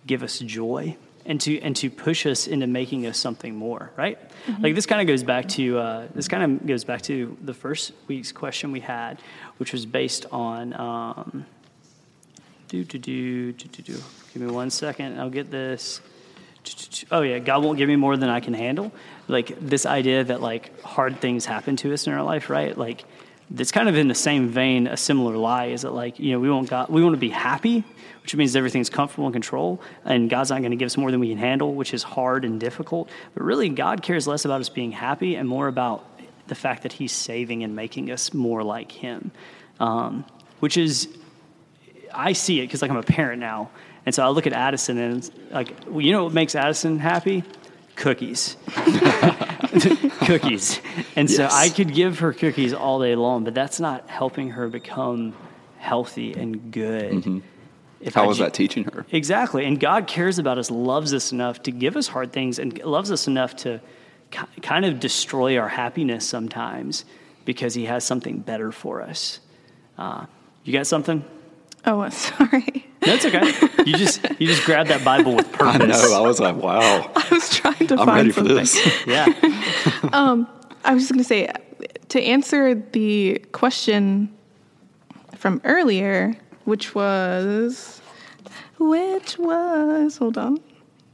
give 0.06 0.22
us 0.22 0.38
joy 0.38 0.96
and 1.26 1.40
to 1.40 1.60
and 1.60 1.76
to 1.76 1.90
push 1.90 2.26
us 2.26 2.46
into 2.46 2.66
making 2.66 3.06
us 3.06 3.18
something 3.18 3.54
more 3.54 3.90
right? 3.96 4.18
Like 4.60 4.74
this 4.74 4.86
kind 4.86 5.00
of 5.00 5.06
goes 5.06 5.22
back 5.22 5.48
to 5.50 5.78
uh, 5.78 6.06
this 6.14 6.28
kind 6.28 6.42
of 6.44 6.66
goes 6.66 6.84
back 6.84 7.02
to 7.02 7.36
the 7.42 7.54
first 7.54 7.92
week's 8.08 8.32
question 8.32 8.72
we 8.72 8.80
had 8.80 9.20
which 9.58 9.72
was 9.72 9.86
based 9.86 10.26
on 10.30 10.72
um, 10.74 11.46
do 12.68 12.84
do 12.84 12.98
do 12.98 13.52
do 13.52 13.68
do 13.68 13.82
do. 13.82 13.98
Give 14.32 14.42
me 14.42 14.50
one 14.50 14.70
second 14.70 15.18
i'll 15.20 15.30
get 15.30 15.50
this. 15.50 16.00
Oh 17.10 17.22
yeah 17.22 17.38
god 17.38 17.62
won't 17.62 17.78
give 17.78 17.88
me 17.88 17.96
more 17.96 18.16
than 18.16 18.28
i 18.28 18.40
can 18.40 18.54
handle. 18.54 18.92
Like 19.28 19.58
this 19.60 19.86
idea 19.86 20.24
that 20.24 20.40
like 20.40 20.80
hard 20.82 21.20
things 21.20 21.44
happen 21.44 21.76
to 21.76 21.92
us 21.92 22.06
in 22.06 22.12
our 22.12 22.22
life 22.22 22.50
right? 22.50 22.76
Like 22.76 23.04
it's 23.54 23.70
kind 23.70 23.88
of 23.88 23.96
in 23.96 24.08
the 24.08 24.14
same 24.14 24.48
vein 24.48 24.86
a 24.86 24.96
similar 24.96 25.36
lie 25.36 25.66
is 25.66 25.82
that 25.82 25.92
like 25.92 26.18
you 26.18 26.32
know 26.32 26.40
we 26.40 26.50
want 26.50 26.68
god 26.68 26.88
we 26.88 27.02
want 27.02 27.14
to 27.14 27.20
be 27.20 27.28
happy 27.28 27.84
which 28.22 28.34
means 28.34 28.56
everything's 28.56 28.90
comfortable 28.90 29.26
and 29.26 29.34
control 29.34 29.80
and 30.04 30.28
god's 30.28 30.50
not 30.50 30.58
going 30.58 30.72
to 30.72 30.76
give 30.76 30.86
us 30.86 30.96
more 30.96 31.10
than 31.10 31.20
we 31.20 31.28
can 31.28 31.38
handle 31.38 31.74
which 31.74 31.94
is 31.94 32.02
hard 32.02 32.44
and 32.44 32.58
difficult. 32.58 33.08
But 33.34 33.44
really 33.44 33.68
god 33.68 34.02
cares 34.02 34.26
less 34.26 34.44
about 34.44 34.60
us 34.60 34.68
being 34.68 34.92
happy 34.92 35.36
and 35.36 35.48
more 35.48 35.68
about 35.68 36.04
the 36.48 36.54
fact 36.54 36.82
that 36.82 36.92
he's 36.92 37.12
saving 37.12 37.62
and 37.62 37.74
making 37.74 38.10
us 38.10 38.32
more 38.32 38.62
like 38.62 38.92
him. 38.92 39.30
Um, 39.80 40.24
which 40.60 40.76
is 40.76 41.08
I 42.12 42.32
see 42.32 42.60
it 42.60 42.62
because 42.62 42.82
like 42.82 42.90
I'm 42.90 42.96
a 42.96 43.02
parent 43.02 43.40
now, 43.40 43.70
and 44.06 44.14
so 44.14 44.24
I 44.24 44.28
look 44.28 44.46
at 44.46 44.52
Addison 44.52 44.96
and 44.96 45.30
like, 45.50 45.68
well, 45.86 46.00
you 46.00 46.12
know 46.12 46.24
what 46.24 46.32
makes 46.32 46.54
Addison 46.54 46.98
happy? 46.98 47.44
Cookies, 47.96 48.56
cookies. 50.26 50.80
And 51.16 51.30
so 51.30 51.42
Yes. 51.42 51.52
I 51.52 51.68
could 51.68 51.92
give 51.94 52.18
her 52.20 52.32
cookies 52.32 52.72
all 52.74 53.00
day 53.00 53.14
long, 53.16 53.44
but 53.44 53.54
that's 53.54 53.78
not 53.80 54.08
helping 54.08 54.50
her 54.50 54.68
become 54.68 55.34
healthy 55.78 56.32
and 56.34 56.70
good. 56.72 57.42
If 58.00 58.14
How 58.14 58.24
I 58.24 58.26
was 58.26 58.38
ju- 58.38 58.44
that 58.44 58.54
teaching 58.54 58.84
her? 58.84 59.06
Exactly. 59.10 59.64
And 59.64 59.80
God 59.80 60.06
cares 60.06 60.38
about 60.38 60.58
us, 60.58 60.70
loves 60.70 61.14
us 61.14 61.32
enough 61.32 61.62
to 61.62 61.70
give 61.70 61.96
us 61.96 62.06
hard 62.08 62.32
things, 62.32 62.58
and 62.58 62.76
loves 62.84 63.10
us 63.10 63.26
enough 63.26 63.56
to 63.56 63.80
ki- 64.30 64.60
kind 64.62 64.84
of 64.84 65.00
destroy 65.00 65.58
our 65.58 65.68
happiness 65.68 66.26
sometimes 66.26 67.04
because 67.44 67.74
He 67.74 67.86
has 67.86 68.04
something 68.04 68.38
better 68.38 68.70
for 68.72 69.00
us. 69.02 69.40
Uh, 69.96 70.26
you 70.64 70.72
got 70.72 70.86
something? 70.86 71.24
Oh, 71.86 72.06
sorry. 72.10 72.86
That's 73.00 73.24
okay. 73.24 73.52
You 73.84 73.96
just 73.96 74.22
you 74.38 74.46
just 74.46 74.64
grab 74.64 74.88
that 74.88 75.04
Bible 75.04 75.34
with 75.36 75.50
purpose. 75.52 75.74
I 75.74 75.78
purpose. 75.78 76.10
know. 76.10 76.18
I 76.18 76.26
was 76.26 76.40
like, 76.40 76.56
wow, 76.56 77.10
I 77.16 77.26
was 77.30 77.50
trying 77.50 77.86
to 77.88 77.94
I'm 77.94 78.06
find 78.06 78.16
ready 78.16 78.30
for 78.32 78.42
this. 78.42 78.76
Yeah. 79.06 79.26
um, 80.12 80.48
I 80.84 80.94
was 80.94 81.02
just 81.04 81.12
going 81.12 81.22
to 81.22 81.24
say 81.24 81.48
to 82.08 82.22
answer 82.22 82.74
the 82.74 83.38
question 83.52 84.34
from 85.36 85.60
earlier, 85.64 86.34
which 86.64 86.94
was, 86.94 88.00
which 88.78 89.38
was, 89.38 90.16
hold 90.16 90.38
on. 90.38 90.60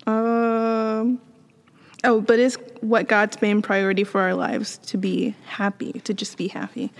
Um, 0.06 1.20
oh, 2.04 2.20
but 2.20 2.38
is 2.38 2.58
what 2.80 3.08
God's 3.08 3.40
main 3.42 3.62
priority 3.62 4.04
for 4.04 4.20
our 4.20 4.34
lives 4.34 4.78
to 4.78 4.96
be 4.98 5.34
happy, 5.46 5.92
to 6.04 6.14
just 6.14 6.36
be 6.36 6.48
happy? 6.48 6.90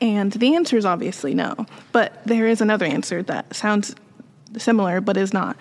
And 0.00 0.32
the 0.32 0.54
answer 0.54 0.76
is 0.76 0.84
obviously 0.84 1.34
no. 1.34 1.66
But 1.92 2.22
there 2.24 2.46
is 2.46 2.60
another 2.60 2.86
answer 2.86 3.22
that 3.24 3.54
sounds 3.54 3.94
similar 4.56 5.00
but 5.00 5.16
is 5.16 5.32
not. 5.32 5.56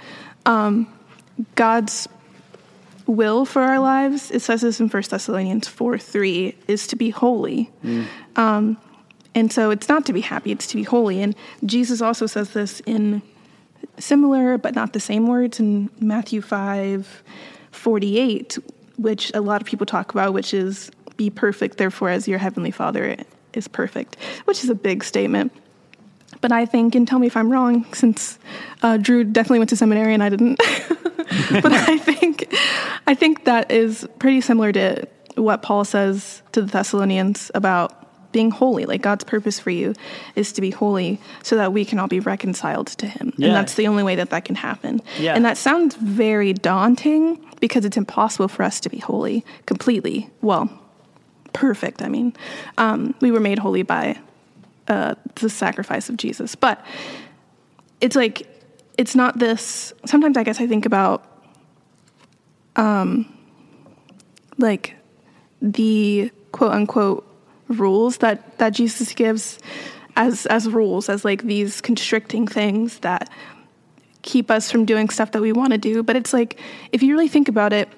Um, 0.45 0.87
God's 1.55 2.07
will 3.05 3.45
for 3.45 3.61
our 3.61 3.79
lives, 3.79 4.31
it 4.31 4.41
says 4.41 4.61
this 4.61 4.79
in 4.79 4.89
1 4.89 5.03
Thessalonians 5.09 5.67
4 5.67 5.97
3, 5.97 6.55
is 6.67 6.87
to 6.87 6.95
be 6.95 7.09
holy. 7.09 7.71
Um, 8.35 8.77
and 9.33 9.51
so 9.51 9.69
it's 9.69 9.87
not 9.87 10.05
to 10.07 10.13
be 10.13 10.21
happy, 10.21 10.51
it's 10.51 10.67
to 10.67 10.75
be 10.75 10.83
holy. 10.83 11.21
And 11.21 11.35
Jesus 11.65 12.01
also 12.01 12.25
says 12.25 12.51
this 12.51 12.81
in 12.81 13.21
similar 13.99 14.57
but 14.57 14.75
not 14.75 14.93
the 14.93 14.99
same 14.99 15.27
words 15.27 15.59
in 15.59 15.89
Matthew 15.99 16.41
5 16.41 17.23
48, 17.71 18.57
which 18.97 19.31
a 19.33 19.41
lot 19.41 19.61
of 19.61 19.67
people 19.67 19.85
talk 19.85 20.11
about, 20.11 20.33
which 20.33 20.53
is 20.53 20.91
be 21.15 21.29
perfect, 21.29 21.77
therefore, 21.77 22.09
as 22.09 22.27
your 22.27 22.39
heavenly 22.39 22.71
Father 22.71 23.17
is 23.53 23.67
perfect, 23.67 24.17
which 24.45 24.63
is 24.63 24.69
a 24.69 24.75
big 24.75 25.03
statement. 25.03 25.51
But 26.41 26.51
I 26.51 26.65
think, 26.65 26.95
and 26.95 27.07
tell 27.07 27.19
me 27.19 27.27
if 27.27 27.35
I'm 27.35 27.51
wrong, 27.51 27.85
since 27.93 28.37
uh, 28.83 28.97
Drew 28.97 29.23
definitely 29.23 29.59
went 29.59 29.69
to 29.71 29.75
seminary 29.75 30.13
and 30.13 30.21
I 30.23 30.29
didn't. 30.29 30.57
but 31.61 31.71
I 31.71 31.97
think, 31.97 32.53
I 33.07 33.13
think 33.15 33.45
that 33.45 33.71
is 33.71 34.07
pretty 34.19 34.41
similar 34.41 34.71
to 34.73 35.07
what 35.35 35.61
Paul 35.61 35.83
says 35.83 36.41
to 36.51 36.61
the 36.61 36.67
Thessalonians 36.67 37.51
about 37.55 38.31
being 38.31 38.51
holy. 38.51 38.85
Like 38.85 39.01
God's 39.01 39.23
purpose 39.23 39.59
for 39.59 39.69
you 39.71 39.93
is 40.35 40.51
to 40.53 40.61
be 40.61 40.69
holy, 40.69 41.19
so 41.43 41.55
that 41.55 41.73
we 41.73 41.85
can 41.85 41.97
all 41.97 42.07
be 42.07 42.19
reconciled 42.19 42.87
to 42.87 43.07
Him, 43.07 43.33
Yeah. 43.37 43.47
and 43.47 43.55
that's 43.55 43.75
the 43.75 43.87
only 43.87 44.03
way 44.03 44.15
that 44.15 44.29
that 44.31 44.45
can 44.45 44.55
happen. 44.55 45.01
Yeah. 45.17 45.33
And 45.33 45.43
that 45.45 45.57
sounds 45.57 45.95
very 45.95 46.53
daunting 46.53 47.43
because 47.59 47.85
it's 47.85 47.97
impossible 47.97 48.47
for 48.47 48.63
us 48.63 48.79
to 48.81 48.89
be 48.89 48.97
holy 48.99 49.43
completely. 49.65 50.29
Well, 50.41 50.69
perfect. 51.53 52.01
I 52.01 52.09
mean, 52.09 52.33
um, 52.77 53.15
we 53.21 53.31
were 53.31 53.39
made 53.39 53.59
holy 53.59 53.81
by 53.83 54.19
uh, 54.87 55.15
the 55.35 55.49
sacrifice 55.49 56.09
of 56.09 56.17
Jesus. 56.17 56.55
But 56.55 56.83
it's 58.01 58.15
like, 58.15 58.47
it's 58.97 59.15
not 59.15 59.39
this. 59.39 59.93
Sometimes 60.05 60.37
I 60.37 60.43
guess 60.43 60.59
I 60.59 60.67
think 60.67 60.85
about, 60.85 61.25
um, 62.75 63.31
like 64.57 64.95
the 65.61 66.31
quote 66.51 66.71
unquote 66.71 67.23
rules 67.67 68.17
that 68.17 68.57
that 68.59 68.71
Jesus 68.71 69.13
gives 69.13 69.59
as 70.15 70.45
as 70.47 70.67
rules 70.69 71.09
as 71.09 71.25
like 71.25 71.43
these 71.43 71.81
constricting 71.81 72.47
things 72.47 72.99
that 72.99 73.29
keep 74.21 74.49
us 74.51 74.71
from 74.71 74.85
doing 74.85 75.09
stuff 75.09 75.31
that 75.31 75.41
we 75.41 75.51
want 75.51 75.71
to 75.71 75.77
do. 75.77 76.03
But 76.03 76.15
it's 76.15 76.33
like 76.33 76.59
if 76.91 77.03
you 77.03 77.13
really 77.13 77.27
think 77.27 77.47
about 77.47 77.73
it, 77.73 77.89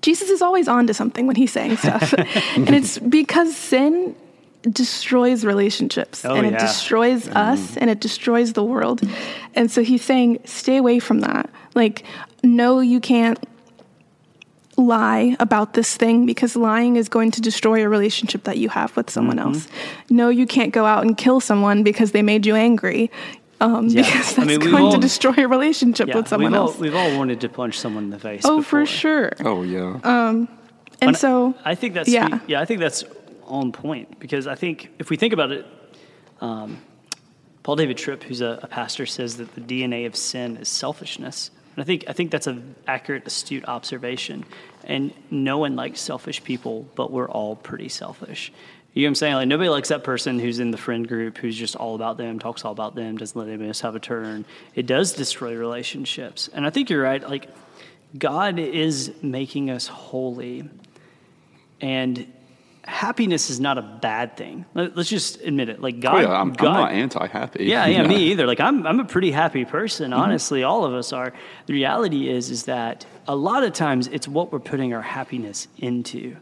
Jesus 0.00 0.30
is 0.30 0.42
always 0.42 0.68
on 0.68 0.86
to 0.86 0.94
something 0.94 1.26
when 1.26 1.36
he's 1.36 1.52
saying 1.52 1.76
stuff. 1.76 2.12
and 2.56 2.74
it's 2.74 2.98
because 2.98 3.56
sin 3.56 4.14
destroys 4.62 5.44
relationships 5.44 6.24
Oh, 6.24 6.34
and 6.34 6.46
it 6.46 6.52
yeah. 6.52 6.58
destroys 6.66 7.28
us 7.28 7.76
and 7.76 7.88
it 7.90 8.00
destroys 8.00 8.52
the 8.54 8.64
world. 8.64 9.00
And 9.54 9.70
so 9.70 9.82
he's 9.82 10.04
saying, 10.04 10.40
stay 10.44 10.76
away 10.76 10.98
from 10.98 11.20
that. 11.20 11.48
Like, 11.74 12.04
no, 12.42 12.80
you 12.80 13.00
can't 13.00 13.38
lie 14.76 15.36
about 15.40 15.74
this 15.74 15.96
thing 15.96 16.24
because 16.26 16.54
lying 16.54 16.96
is 16.96 17.08
going 17.08 17.30
to 17.32 17.40
destroy 17.40 17.84
a 17.84 17.88
relationship 17.88 18.44
that 18.44 18.58
you 18.58 18.68
have 18.68 18.96
with 18.96 19.10
someone 19.10 19.36
Mm-hmm. 19.38 19.48
else. 19.54 19.68
No, 20.10 20.28
you 20.28 20.46
can't 20.46 20.72
go 20.72 20.84
out 20.86 21.04
and 21.04 21.16
kill 21.16 21.40
someone 21.40 21.82
because 21.82 22.12
they 22.12 22.22
made 22.22 22.46
you 22.46 22.54
angry. 22.54 23.10
Um, 23.60 23.88
Yeah. 23.88 24.02
Because 24.02 24.32
I 24.38 24.44
that's 24.44 24.46
mean, 24.46 24.60
going 24.60 24.84
all- 24.84 24.92
to 24.92 24.98
destroy 24.98 25.34
a 25.38 25.48
relationship 25.48 26.08
Yeah, 26.08 26.16
with 26.16 26.28
someone 26.28 26.52
we've 26.52 26.58
else. 26.58 26.74
All, 26.76 26.80
we've 26.80 26.94
all 26.94 27.16
wanted 27.18 27.40
to 27.40 27.48
punch 27.48 27.78
someone 27.78 28.04
in 28.04 28.10
the 28.10 28.18
face. 28.20 28.42
oh, 28.44 28.58
before. 28.58 28.80
for 28.80 28.86
sure. 28.86 29.32
Oh 29.44 29.62
yeah. 29.62 29.98
And 30.04 30.48
And 31.00 31.16
so, 31.16 31.54
I 31.64 31.74
think 31.74 31.94
that's 31.94 32.08
yeah. 32.08 32.28
yeah. 32.28 32.38
yeah, 32.46 32.60
I 32.60 32.64
think 32.64 32.78
that's 32.80 33.04
on 33.48 33.72
point 33.72 34.18
because 34.20 34.46
I 34.46 34.54
think 34.54 34.90
if 34.98 35.10
we 35.10 35.16
think 35.16 35.32
about 35.32 35.52
it, 35.52 35.66
um, 36.40 36.78
Paul 37.62 37.76
David 37.76 37.98
Tripp, 37.98 38.22
who's 38.22 38.40
a, 38.40 38.60
a 38.62 38.66
pastor, 38.66 39.04
says 39.04 39.36
that 39.38 39.54
the 39.54 39.60
DNA 39.60 40.06
of 40.06 40.16
sin 40.16 40.56
is 40.56 40.68
selfishness, 40.68 41.50
and 41.76 41.82
I 41.82 41.84
think 41.84 42.04
I 42.08 42.12
think 42.12 42.30
that's 42.30 42.46
an 42.46 42.74
accurate, 42.86 43.26
astute 43.26 43.64
observation. 43.66 44.44
And 44.84 45.12
no 45.30 45.58
one 45.58 45.76
likes 45.76 46.00
selfish 46.00 46.42
people, 46.42 46.88
but 46.94 47.10
we're 47.10 47.28
all 47.28 47.56
pretty 47.56 47.88
selfish. 47.88 48.52
You 48.94 49.02
know 49.02 49.06
what 49.06 49.10
I'm 49.10 49.14
saying? 49.16 49.34
Like 49.34 49.48
nobody 49.48 49.68
likes 49.68 49.90
that 49.90 50.02
person 50.02 50.38
who's 50.38 50.60
in 50.60 50.70
the 50.70 50.78
friend 50.78 51.06
group 51.06 51.36
who's 51.36 51.56
just 51.56 51.76
all 51.76 51.94
about 51.94 52.16
them, 52.16 52.38
talks 52.38 52.64
all 52.64 52.72
about 52.72 52.94
them, 52.94 53.18
doesn't 53.18 53.38
let 53.38 53.48
anybody 53.48 53.68
else 53.68 53.80
have 53.82 53.94
a 53.94 54.00
turn. 54.00 54.46
It 54.74 54.86
does 54.86 55.12
destroy 55.12 55.54
relationships, 55.54 56.48
and 56.52 56.66
I 56.66 56.70
think 56.70 56.90
you're 56.90 57.02
right. 57.02 57.22
Like 57.22 57.48
God 58.16 58.58
is 58.58 59.12
making 59.22 59.70
us 59.70 59.86
holy 59.86 60.68
and 61.80 62.32
happiness 62.84 63.50
is 63.50 63.60
not 63.60 63.78
a 63.78 63.82
bad 63.82 64.36
thing. 64.36 64.64
Let- 64.74 64.96
Let's 64.96 65.08
just 65.10 65.40
admit 65.42 65.68
it. 65.68 65.80
Like 65.80 66.00
God, 66.00 66.16
oh, 66.16 66.20
yeah 66.28 66.40
I'm, 66.40 66.52
God, 66.52 66.66
I'm 66.68 66.74
not 66.74 66.92
anti-happy. 66.92 67.64
yeah, 67.64 67.86
yeah, 67.86 68.06
me 68.06 68.16
either. 68.30 68.46
Like 68.46 68.60
I'm, 68.60 68.86
I'm 68.86 69.00
a 69.00 69.04
pretty 69.04 69.30
happy 69.30 69.64
person. 69.64 70.10
Mm-hmm. 70.10 70.20
Honestly, 70.20 70.62
all 70.62 70.84
of 70.84 70.94
us 70.94 71.12
are. 71.12 71.32
The 71.66 71.74
reality 71.74 72.28
is, 72.28 72.50
is 72.50 72.64
that 72.64 73.04
a 73.26 73.36
lot 73.36 73.62
of 73.64 73.72
times 73.72 74.06
it's 74.08 74.26
what 74.26 74.52
we're 74.52 74.58
putting 74.60 74.94
our 74.94 75.02
happiness 75.02 75.68
into. 75.76 76.36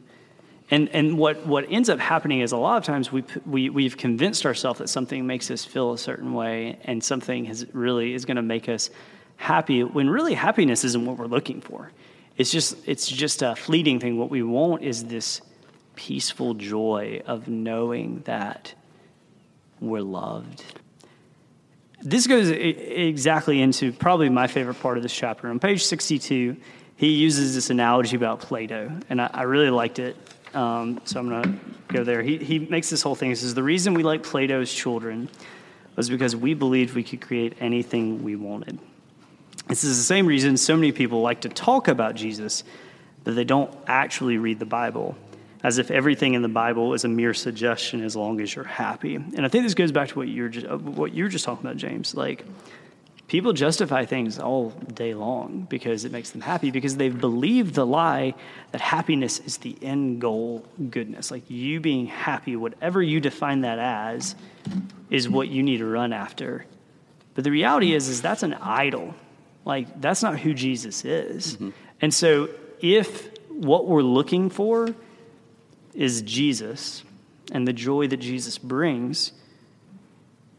And, 0.71 0.89
and 0.89 1.17
what, 1.17 1.47
what 1.47 1.65
ends 1.71 1.89
up 1.89 2.01
happening 2.01 2.41
is 2.41 2.51
a 2.51 2.57
lot 2.57 2.77
of 2.77 2.85
times 2.85 3.13
we, 3.13 3.23
we, 3.45 3.71
we've 3.71 3.97
convinced 3.97 4.45
ourselves 4.45 4.81
that 4.81 4.89
something 4.89 5.25
makes 5.27 5.49
us 5.51 5.65
feel 5.65 5.93
a 5.93 5.99
certain 5.99 6.35
way 6.35 6.79
and 6.83 7.03
something 7.05 7.45
has 7.45 7.67
really 7.73 8.15
is 8.15 8.25
going 8.25 8.37
to 8.37 8.43
make 8.43 8.69
us 8.69 8.91
happy 9.37 9.85
when 9.85 10.11
really 10.11 10.35
happiness 10.35 10.83
isn't 10.83 11.07
what 11.07 11.19
we're 11.19 11.27
looking 11.27 11.61
for. 11.61 11.93
It's 12.37 12.51
just, 12.51 12.77
it's 12.85 13.07
just 13.07 13.43
a 13.43 13.55
fleeting 13.55 14.01
thing. 14.01 14.19
What 14.19 14.29
we 14.29 14.43
want 14.43 14.83
is 14.83 15.05
this 15.05 15.41
peaceful 15.97 16.55
joy 16.55 17.23
of 17.27 17.49
knowing 17.49 18.23
that 18.27 18.75
we're 19.81 20.03
loved. 20.03 20.65
This 22.03 22.27
goes 22.27 22.51
exactly 22.51 23.61
into 23.61 23.93
probably 23.93 24.29
my 24.29 24.47
favorite 24.47 24.81
part 24.81 24.97
of 24.97 25.03
this 25.03 25.15
chapter. 25.15 25.49
On 25.49 25.59
page 25.59 25.85
62, 25.85 26.57
he 26.97 27.09
uses 27.09 27.55
this 27.55 27.71
analogy 27.71 28.17
about 28.17 28.41
Play 28.41 28.67
Doh, 28.67 28.91
and 29.09 29.21
I, 29.21 29.31
I 29.33 29.43
really 29.43 29.71
liked 29.71 29.99
it. 29.99 30.17
Um, 30.55 31.01
so 31.05 31.21
I'm 31.21 31.29
going 31.29 31.43
to 31.43 31.59
go 31.93 32.05
there. 32.05 32.23
He, 32.23 32.39
he 32.39 32.59
makes 32.59 32.89
this 32.89 33.03
whole 33.03 33.15
thing. 33.15 33.31
He 33.31 33.35
says, 33.35 33.55
The 33.55 33.63
reason 33.63 33.95
we 33.95 34.03
like 34.03 34.23
Play 34.23 34.47
Doh 34.47 34.61
as 34.61 34.73
children 34.73 35.29
was 35.97 36.09
because 36.09 36.37
we 36.37 36.55
believed 36.55 36.95
we 36.95 37.03
could 37.03 37.21
create 37.21 37.55
anything 37.61 38.23
we 38.23 38.37
wanted. 38.37 38.79
This 39.69 39.83
is 39.83 39.97
the 39.97 40.05
same 40.05 40.27
reason 40.27 40.57
so 40.57 40.77
many 40.77 40.93
people 40.93 41.23
like 41.23 41.41
to 41.41 41.49
talk 41.49 41.89
about 41.89 42.15
Jesus, 42.15 42.63
but 43.25 43.35
they 43.35 43.45
don't 43.45 43.75
actually 43.87 44.39
read 44.39 44.59
the 44.59 44.67
Bible, 44.67 45.17
as 45.63 45.79
if 45.79 45.91
everything 45.91 46.35
in 46.35 46.43
the 46.43 46.49
Bible 46.49 46.95
is 46.95 47.05
a 47.05 47.09
mere 47.09 47.35
suggestion 47.35 48.03
as 48.05 48.15
long 48.17 48.41
as 48.41 48.55
you're 48.55 48.65
happy. 48.65 49.17
And 49.17 49.45
I 49.45 49.49
think 49.49 49.65
this 49.65 49.75
goes 49.75 49.93
back 49.93 50.09
to 50.09 50.19
what 50.19 50.29
you're 50.29 50.49
just, 50.49 50.67
uh, 50.67 50.77
what 50.77 51.15
you're 51.15 51.29
just 51.29 51.45
talking 51.45 51.67
about, 51.67 51.77
James. 51.77 52.15
Like, 52.15 52.45
people 53.29 53.53
justify 53.53 54.05
things 54.05 54.39
all 54.39 54.71
day 54.71 55.15
long 55.15 55.67
because 55.69 56.05
it 56.05 56.13
makes 56.13 56.31
them 56.31 56.41
happy 56.41 56.71
because 56.71 56.97
they've 56.97 57.19
believed 57.19 57.75
the 57.75 57.87
lie 57.87 58.35
that 58.73 58.81
happiness 58.81 59.41
is 59.41 59.59
the 59.59 59.77
end 59.83 60.21
goal 60.21 60.65
goodness. 60.91 61.31
Like, 61.31 61.51
you 61.51 61.81
being 61.81 62.07
happy, 62.07 62.55
whatever 62.57 63.03
you 63.03 63.21
define 63.21 63.63
that 63.63 63.79
as, 63.79 64.35
is 65.11 65.29
what 65.29 65.49
you 65.49 65.63
need 65.63 65.79
to 65.79 65.87
run 65.87 66.13
after. 66.13 66.67
But 67.35 67.45
the 67.45 67.51
reality 67.51 67.95
is, 67.95 68.09
is 68.09 68.23
that's 68.23 68.43
an 68.43 68.55
idol. 68.55 69.15
Like 69.67 70.01
that's 70.01 70.23
not 70.23 70.39
who 70.39 70.55
Jesus 70.55 71.05
is. 71.05 71.59
And 72.01 72.15
so 72.15 72.49
if 72.81 73.29
what 73.51 73.87
we're 73.87 74.03
looking 74.03 74.49
for 74.49 74.95
is 75.97 76.23
Jesus 76.23 77.03
and 77.53 77.67
the 77.67 77.73
joy 77.73 78.07
that 78.09 78.19
Jesus 78.19 78.59
brings, 78.59 79.33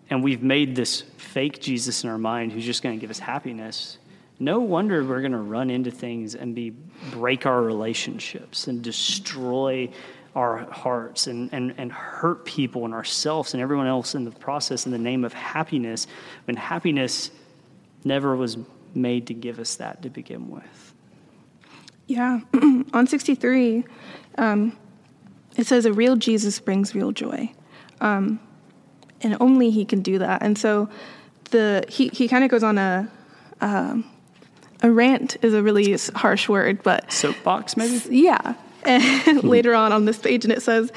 and 0.10 0.24
we've 0.24 0.44
made 0.44 0.76
this 0.76 1.02
fake 1.18 1.62
Jesus 1.62 2.04
in 2.04 2.10
our 2.10 2.18
mind 2.18 2.52
who's 2.52 2.66
just 2.66 2.82
going 2.82 2.98
to 2.98 3.00
give 3.00 3.12
us 3.12 3.20
happiness, 3.20 3.98
no 4.40 4.60
wonder 4.60 5.04
we're 5.04 5.22
going 5.22 5.32
to 5.32 5.38
run 5.38 5.70
into 5.70 5.92
things 5.92 6.36
and 6.36 6.54
be 6.54 6.72
break 7.12 7.46
our 7.46 7.62
relationships 7.62 8.68
and 8.68 8.84
destroy 8.84 9.90
our 10.36 10.58
hearts 10.72 11.28
and, 11.28 11.50
and, 11.52 11.74
and 11.78 11.92
hurt 11.92 12.46
people 12.46 12.86
and 12.86 12.94
ourselves 12.94 13.54
and 13.54 13.64
everyone 13.64 13.88
else 13.88 14.14
in 14.14 14.24
the 14.24 14.32
process 14.32 14.86
in 14.86 14.92
the 14.92 14.98
name 14.98 15.26
of 15.26 15.34
happiness 15.34 16.06
when 16.46 16.56
happiness 16.56 17.32
never 18.04 18.36
was 18.36 18.58
made 18.94 19.28
to 19.28 19.34
give 19.34 19.60
us 19.60 19.76
that 19.76 20.04
to 20.04 20.10
begin 20.10 20.50
with. 20.50 20.94
Yeah. 22.06 22.42
On 22.94 23.08
63, 23.08 23.84
um, 24.38 24.78
it 25.58 25.68
says, 25.68 25.86
A 25.86 25.94
real 25.94 26.16
Jesus 26.16 26.60
brings 26.60 26.96
real 26.96 27.12
joy. 27.12 27.52
Um, 28.00 28.40
and 29.22 29.36
only 29.40 29.72
he 29.72 29.84
can 29.84 30.02
do 30.02 30.20
that. 30.20 30.44
And 30.44 30.58
so 30.58 30.90
the 31.50 31.84
he, 31.90 32.10
he 32.10 32.28
kind 32.28 32.44
of 32.44 32.52
goes 32.52 32.64
on 32.64 32.78
a, 32.78 33.12
um, 33.62 34.06
a 34.84 34.92
rant 34.92 35.38
is 35.42 35.54
a 35.54 35.64
really 35.64 35.98
harsh 36.16 36.48
word, 36.48 36.84
but 36.84 37.12
Soapbox, 37.12 37.76
maybe? 37.76 38.00
yeah. 38.16 38.54
And 38.84 39.44
later 39.44 39.74
on 39.74 39.92
on 39.92 40.06
this 40.06 40.20
page, 40.20 40.46
and 40.46 40.54
it 40.54 40.62
says, 40.62 40.92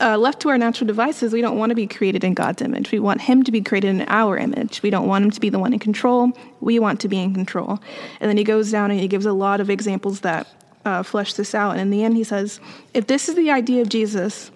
uh, 0.00 0.16
left 0.16 0.40
to 0.40 0.48
our 0.48 0.58
natural 0.58 0.86
devices, 0.86 1.32
we 1.32 1.40
don't 1.40 1.58
want 1.58 1.70
to 1.70 1.74
be 1.74 1.86
created 1.86 2.22
in 2.22 2.34
God's 2.34 2.62
image. 2.62 2.92
We 2.92 3.00
want 3.00 3.20
Him 3.20 3.42
to 3.42 3.50
be 3.50 3.60
created 3.60 3.88
in 3.88 4.02
our 4.02 4.36
image. 4.36 4.82
We 4.82 4.90
don't 4.90 5.08
want 5.08 5.24
Him 5.24 5.30
to 5.32 5.40
be 5.40 5.50
the 5.50 5.58
one 5.58 5.72
in 5.72 5.78
control. 5.78 6.32
We 6.60 6.78
want 6.78 7.00
to 7.00 7.08
be 7.08 7.18
in 7.18 7.34
control. 7.34 7.80
And 8.20 8.28
then 8.28 8.36
he 8.36 8.44
goes 8.44 8.70
down 8.70 8.90
and 8.90 9.00
he 9.00 9.08
gives 9.08 9.26
a 9.26 9.32
lot 9.32 9.60
of 9.60 9.70
examples 9.70 10.20
that 10.20 10.46
uh, 10.88 11.02
flesh 11.02 11.34
this 11.34 11.54
out. 11.54 11.72
And 11.72 11.80
in 11.80 11.90
the 11.90 12.02
end, 12.02 12.16
he 12.16 12.24
says, 12.24 12.60
if 12.94 13.06
this 13.06 13.28
is 13.28 13.34
the 13.34 13.50
idea 13.50 13.82
of 13.82 13.88
Jesus, 13.88 14.50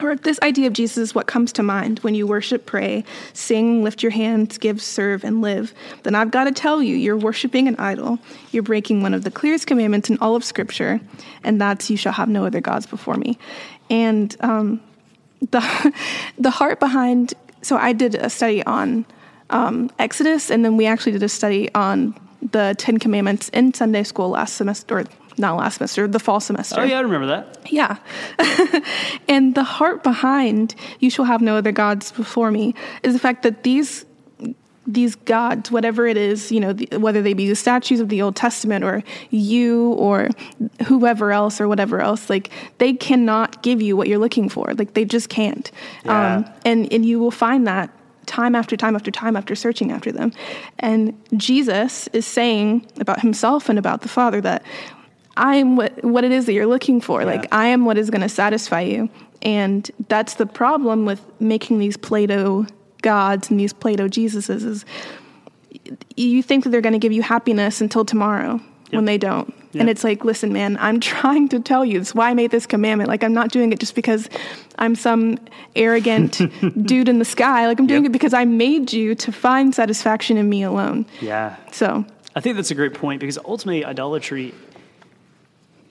or 0.00 0.10
if 0.12 0.22
this 0.22 0.38
idea 0.42 0.66
of 0.66 0.72
Jesus 0.72 0.96
is 0.96 1.14
what 1.14 1.26
comes 1.26 1.52
to 1.52 1.62
mind 1.62 1.98
when 1.98 2.14
you 2.14 2.26
worship, 2.26 2.64
pray, 2.64 3.04
sing, 3.34 3.84
lift 3.84 4.02
your 4.02 4.12
hands, 4.12 4.56
give, 4.56 4.80
serve, 4.80 5.24
and 5.24 5.42
live, 5.42 5.74
then 6.04 6.14
I've 6.14 6.30
got 6.30 6.44
to 6.44 6.52
tell 6.52 6.82
you, 6.82 6.96
you're 6.96 7.18
worshiping 7.18 7.68
an 7.68 7.76
idol. 7.76 8.18
You're 8.50 8.62
breaking 8.62 9.02
one 9.02 9.12
of 9.12 9.24
the 9.24 9.30
clearest 9.30 9.66
commandments 9.66 10.08
in 10.08 10.16
all 10.20 10.36
of 10.36 10.44
Scripture, 10.44 11.00
and 11.44 11.60
that's 11.60 11.90
you 11.90 11.98
shall 11.98 12.14
have 12.14 12.30
no 12.30 12.46
other 12.46 12.62
gods 12.62 12.86
before 12.86 13.16
me. 13.16 13.38
And 13.90 14.34
um, 14.40 14.80
the 15.50 15.94
the 16.38 16.50
heart 16.50 16.80
behind. 16.80 17.34
So 17.62 17.76
I 17.76 17.92
did 17.92 18.14
a 18.14 18.30
study 18.30 18.64
on 18.64 19.04
um, 19.50 19.90
Exodus, 19.98 20.50
and 20.50 20.64
then 20.64 20.78
we 20.78 20.86
actually 20.86 21.12
did 21.12 21.22
a 21.22 21.28
study 21.28 21.72
on 21.74 22.18
the 22.42 22.74
Ten 22.78 22.98
Commandments 22.98 23.48
in 23.50 23.74
Sunday 23.74 24.02
school 24.02 24.30
last 24.30 24.56
semester, 24.56 25.00
or 25.00 25.04
not 25.38 25.56
last 25.56 25.78
semester, 25.78 26.06
the 26.06 26.18
fall 26.18 26.40
semester. 26.40 26.80
Oh 26.80 26.84
yeah, 26.84 26.98
I 26.98 27.00
remember 27.00 27.26
that. 27.28 27.58
Yeah. 27.70 27.96
and 29.28 29.54
the 29.54 29.64
heart 29.64 30.02
behind 30.02 30.74
you 31.00 31.10
shall 31.10 31.24
have 31.24 31.40
no 31.40 31.56
other 31.56 31.72
gods 31.72 32.12
before 32.12 32.50
me 32.50 32.74
is 33.02 33.12
the 33.12 33.18
fact 33.18 33.42
that 33.42 33.62
these 33.62 34.04
these 34.86 35.14
gods, 35.14 35.70
whatever 35.70 36.06
it 36.06 36.16
is, 36.16 36.50
you 36.50 36.58
know, 36.58 36.72
the, 36.72 36.96
whether 36.98 37.22
they 37.22 37.34
be 37.34 37.46
the 37.48 37.54
statues 37.54 38.00
of 38.00 38.08
the 38.08 38.22
Old 38.22 38.34
Testament 38.34 38.84
or 38.84 39.04
you 39.30 39.92
or 39.92 40.30
whoever 40.86 41.32
else 41.32 41.60
or 41.60 41.68
whatever 41.68 42.00
else, 42.00 42.28
like 42.28 42.50
they 42.78 42.92
cannot 42.92 43.62
give 43.62 43.80
you 43.80 43.96
what 43.96 44.08
you're 44.08 44.18
looking 44.18 44.48
for. 44.48 44.72
Like 44.74 44.94
they 44.94 45.04
just 45.04 45.28
can't. 45.28 45.70
Yeah. 46.04 46.36
Um, 46.36 46.46
and 46.64 46.92
and 46.92 47.04
you 47.04 47.18
will 47.20 47.30
find 47.30 47.66
that 47.66 47.90
time 48.30 48.54
after 48.54 48.76
time 48.76 48.94
after 48.94 49.10
time 49.10 49.36
after 49.36 49.54
searching 49.54 49.90
after 49.90 50.12
them. 50.12 50.32
And 50.78 51.20
Jesus 51.36 52.08
is 52.08 52.24
saying 52.24 52.86
about 53.00 53.20
himself 53.20 53.68
and 53.68 53.78
about 53.78 54.02
the 54.02 54.08
Father 54.08 54.40
that 54.40 54.64
I 55.36 55.56
am 55.56 55.76
what, 55.76 56.04
what 56.04 56.22
it 56.24 56.30
is 56.30 56.46
that 56.46 56.52
you're 56.52 56.66
looking 56.66 57.00
for. 57.00 57.24
Like, 57.24 57.52
I 57.52 57.66
am 57.66 57.84
what 57.84 57.98
is 57.98 58.08
going 58.08 58.20
to 58.20 58.28
satisfy 58.28 58.82
you. 58.82 59.08
And 59.42 59.90
that's 60.08 60.34
the 60.34 60.46
problem 60.46 61.06
with 61.06 61.20
making 61.40 61.78
these 61.78 61.96
Play 61.96 62.26
Doh 62.26 62.66
gods 63.02 63.50
and 63.50 63.58
these 63.58 63.72
Play 63.72 63.96
Doh 63.96 64.08
Jesuses 64.08 64.64
is 64.64 64.84
you 66.16 66.42
think 66.42 66.64
that 66.64 66.70
they're 66.70 66.80
going 66.80 66.92
to 66.92 66.98
give 66.98 67.12
you 67.12 67.22
happiness 67.22 67.80
until 67.80 68.04
tomorrow 68.04 68.60
when 68.90 69.06
they 69.06 69.18
don't. 69.18 69.54
Yep. 69.72 69.80
And 69.80 69.90
it's 69.90 70.02
like, 70.02 70.24
listen, 70.24 70.52
man, 70.52 70.76
I'm 70.80 71.00
trying 71.14 71.48
to 71.50 71.60
tell 71.60 71.84
you. 71.84 71.98
That's 71.98 72.14
why 72.14 72.30
I 72.30 72.34
made 72.34 72.50
this 72.50 72.66
commandment. 72.66 73.08
Like, 73.08 73.22
I'm 73.22 73.32
not 73.32 73.50
doing 73.50 73.72
it 73.72 73.78
just 73.78 73.94
because 73.94 74.28
I'm 74.78 74.94
some 74.94 75.38
arrogant 75.76 76.40
dude 76.82 77.08
in 77.08 77.18
the 77.18 77.24
sky. 77.24 77.66
Like, 77.66 77.78
I'm 77.78 77.86
doing 77.86 78.04
Yep. 78.04 78.10
it 78.10 78.12
because 78.12 78.34
I 78.34 78.44
made 78.44 78.92
you 78.92 79.14
to 79.14 79.32
find 79.32 79.74
satisfaction 79.74 80.36
in 80.36 80.48
me 80.48 80.62
alone. 80.62 81.06
Yeah. 81.20 81.56
So, 81.72 82.04
I 82.34 82.40
think 82.40 82.56
that's 82.56 82.70
a 82.70 82.74
great 82.74 82.94
point 82.94 83.20
because 83.20 83.38
ultimately 83.38 83.84
idolatry 83.84 84.54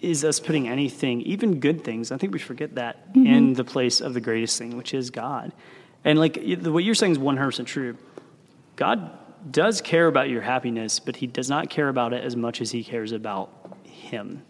is 0.02 0.24
us 0.24 0.40
putting 0.40 0.68
anything, 0.68 1.22
even 1.22 1.60
good 1.60 1.84
things, 1.84 2.12
I 2.12 2.18
think 2.18 2.32
we 2.34 2.40
forget 2.40 2.76
that, 2.76 3.10
mm-hmm. 3.10 3.26
in 3.26 3.54
the 3.54 3.66
place 3.66 4.00
of 4.00 4.14
the 4.14 4.22
greatest 4.22 4.58
thing, 4.58 4.78
which 4.78 4.94
is 4.94 5.10
God. 5.10 5.52
And 6.06 6.18
like 6.18 6.38
what 6.64 6.84
you're 6.84 6.96
saying 6.96 7.14
is 7.14 7.18
100% 7.18 7.66
true. 7.66 7.98
God 8.78 9.12
does 9.52 9.82
care 9.82 10.08
about 10.08 10.30
your 10.30 10.42
happiness, 10.42 11.00
but 11.00 11.18
he 11.18 11.28
does 11.28 11.50
not 11.50 11.70
care 11.70 11.90
about 11.90 12.14
it 12.14 12.24
as 12.24 12.36
much 12.36 12.62
as 12.62 12.72
he 12.72 12.84
cares 12.84 13.12
about 13.12 13.52
him 14.00 14.42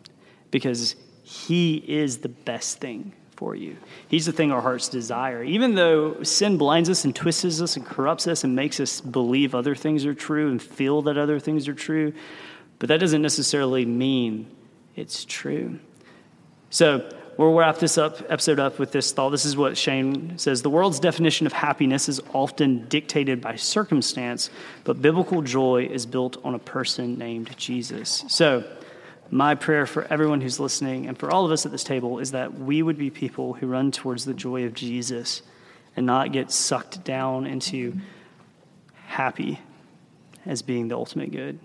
because 0.52 0.96
he 1.24 1.76
is 1.76 2.20
the 2.20 2.30
best 2.30 2.80
thing 2.80 3.14
for 3.36 3.56
you. 3.56 3.78
He's 4.10 4.26
the 4.26 4.32
thing 4.32 4.52
our 4.52 4.62
hearts 4.62 4.90
desire. 4.90 5.44
Even 5.44 5.76
though 5.76 6.24
sin 6.24 6.58
blinds 6.58 6.90
us 6.90 7.06
and 7.06 7.16
twists 7.16 7.62
us 7.62 7.78
and 7.78 7.86
corrupts 7.86 8.28
us 8.28 8.44
and 8.44 8.56
makes 8.56 8.80
us 8.80 9.00
believe 9.00 9.56
other 9.56 9.76
things 9.76 10.06
are 10.06 10.14
true 10.14 10.50
and 10.52 10.62
feel 10.62 11.04
that 11.04 11.18
other 11.18 11.40
things 11.40 11.68
are 11.68 11.74
true, 11.74 12.12
but 12.80 12.90
that 12.90 13.00
doesn't 13.00 13.22
necessarily 13.22 13.86
mean 13.86 14.48
it's 14.96 15.24
true. 15.24 15.80
So 16.70 17.10
we'll 17.38 17.54
wrap 17.54 17.78
this 17.78 17.98
up 17.98 18.22
episode 18.30 18.60
up 18.60 18.78
with 18.78 18.92
this 18.92 19.12
thought. 19.14 19.30
This 19.30 19.46
is 19.46 19.56
what 19.56 19.78
Shane 19.78 20.38
says: 20.38 20.62
the 20.62 20.70
world's 20.70 21.00
definition 21.00 21.48
of 21.48 21.54
happiness 21.54 22.10
is 22.10 22.20
often 22.34 22.88
dictated 22.90 23.40
by 23.40 23.56
circumstance, 23.56 24.50
but 24.84 25.02
biblical 25.02 25.42
joy 25.42 25.88
is 25.90 26.06
built 26.06 26.38
on 26.44 26.56
a 26.56 26.60
person 26.60 27.18
named 27.18 27.56
Jesus. 27.58 28.26
So. 28.28 28.66
My 29.32 29.56
prayer 29.56 29.86
for 29.86 30.06
everyone 30.06 30.42
who's 30.42 30.60
listening 30.60 31.08
and 31.08 31.18
for 31.18 31.32
all 31.32 31.46
of 31.46 31.52
us 31.52 31.66
at 31.66 31.72
this 31.72 31.84
table 31.84 32.20
is 32.20 32.32
that 32.32 32.58
we 32.58 32.82
would 32.82 32.98
be 32.98 33.10
people 33.10 33.54
who 33.54 33.68
run 33.68 33.92
towards 33.92 34.26
the 34.26 34.34
joy 34.34 34.66
of 34.66 34.74
Jesus 34.74 35.42
and 35.96 36.06
not 36.06 36.32
get 36.32 36.52
sucked 36.52 37.04
down 37.04 37.46
into 37.46 37.94
happy 39.06 39.60
as 40.46 40.62
being 40.62 40.88
the 40.88 40.96
ultimate 40.96 41.32
good. 41.32 41.60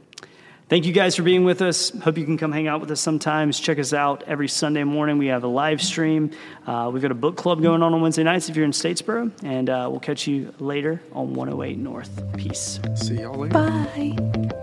Thank 0.68 0.86
you 0.86 0.92
guys 0.92 1.14
for 1.14 1.22
being 1.22 1.44
with 1.44 1.60
us. 1.60 1.90
Hope 1.90 2.16
you 2.16 2.24
can 2.24 2.38
come 2.38 2.50
hang 2.50 2.68
out 2.68 2.80
with 2.80 2.90
us 2.90 3.00
sometimes. 3.00 3.60
Check 3.60 3.78
us 3.78 3.92
out 3.92 4.24
every 4.26 4.48
Sunday 4.48 4.82
morning. 4.82 5.18
We 5.18 5.26
have 5.26 5.44
a 5.44 5.48
live 5.48 5.82
stream. 5.82 6.30
Uh, 6.66 6.90
we've 6.92 7.02
got 7.02 7.10
a 7.10 7.14
book 7.14 7.36
club 7.36 7.62
going 7.62 7.82
on 7.82 7.92
on 7.92 8.00
Wednesday 8.00 8.22
nights 8.22 8.48
if 8.48 8.56
you're 8.56 8.64
in 8.64 8.72
Statesboro. 8.72 9.30
And 9.44 9.68
uh, 9.68 9.88
we'll 9.90 10.00
catch 10.00 10.26
you 10.26 10.54
later 10.58 11.02
on 11.12 11.34
108 11.34 11.78
North. 11.78 12.22
Peace. 12.38 12.80
See 12.96 13.20
y'all 13.20 13.34
later. 13.34 13.52
bye. 13.52 14.60